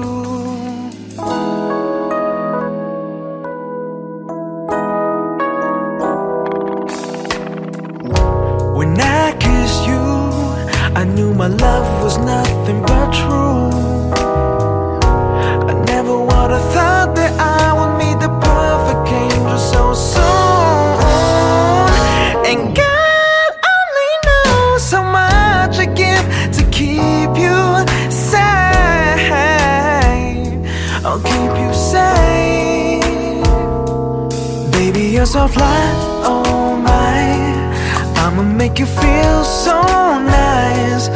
When 8.77 8.99
I 8.99 9.35
kissed 9.43 9.85
you, 9.87 10.03
I 10.95 11.03
knew 11.03 11.33
my 11.33 11.47
love 11.47 12.03
was 12.03 12.17
nothing 12.17 12.81
but 12.81 13.11
true. 13.11 13.69
I 15.71 15.73
never 15.85 16.17
would 16.17 16.51
have 16.55 16.73
thought 16.73 17.15
that 17.15 17.33
I 17.39 17.78
so 35.29 35.47
fly 35.47 36.09
I'ma 38.23 38.41
make 38.41 38.79
you 38.79 38.87
feel 38.87 39.43
so 39.43 39.79
nice. 39.81 41.07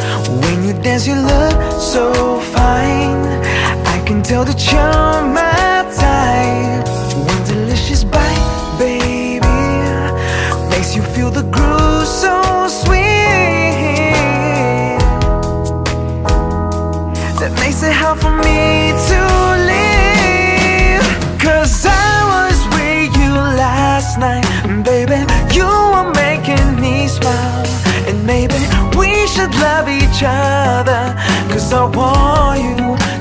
When 0.41 0.63
you 0.63 0.73
dance 0.84 1.08
you 1.08 1.15
look 1.15 1.56
so 1.80 2.39
fine. 2.39 3.23
I 3.95 4.04
can 4.06 4.21
tell 4.21 4.45
the 4.45 4.54
charm 4.54 5.38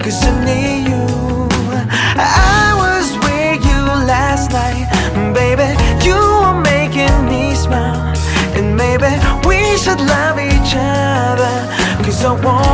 cause 0.02 0.24
I 0.24 0.44
need 0.44 0.88
you. 0.88 1.04
I 2.18 2.74
was 2.82 3.06
with 3.24 3.62
you 3.70 3.82
last 4.12 4.50
night. 4.50 4.86
Baby, 5.32 5.68
you 6.04 6.18
were 6.42 6.60
making 6.60 7.16
me 7.26 7.54
smile. 7.54 8.14
And 8.56 8.76
maybe 8.76 9.10
we 9.46 9.76
should 9.78 10.00
love 10.00 10.38
each 10.38 10.74
other. 10.74 11.54
Cause 12.04 12.24
I 12.24 12.32
want 12.44 12.71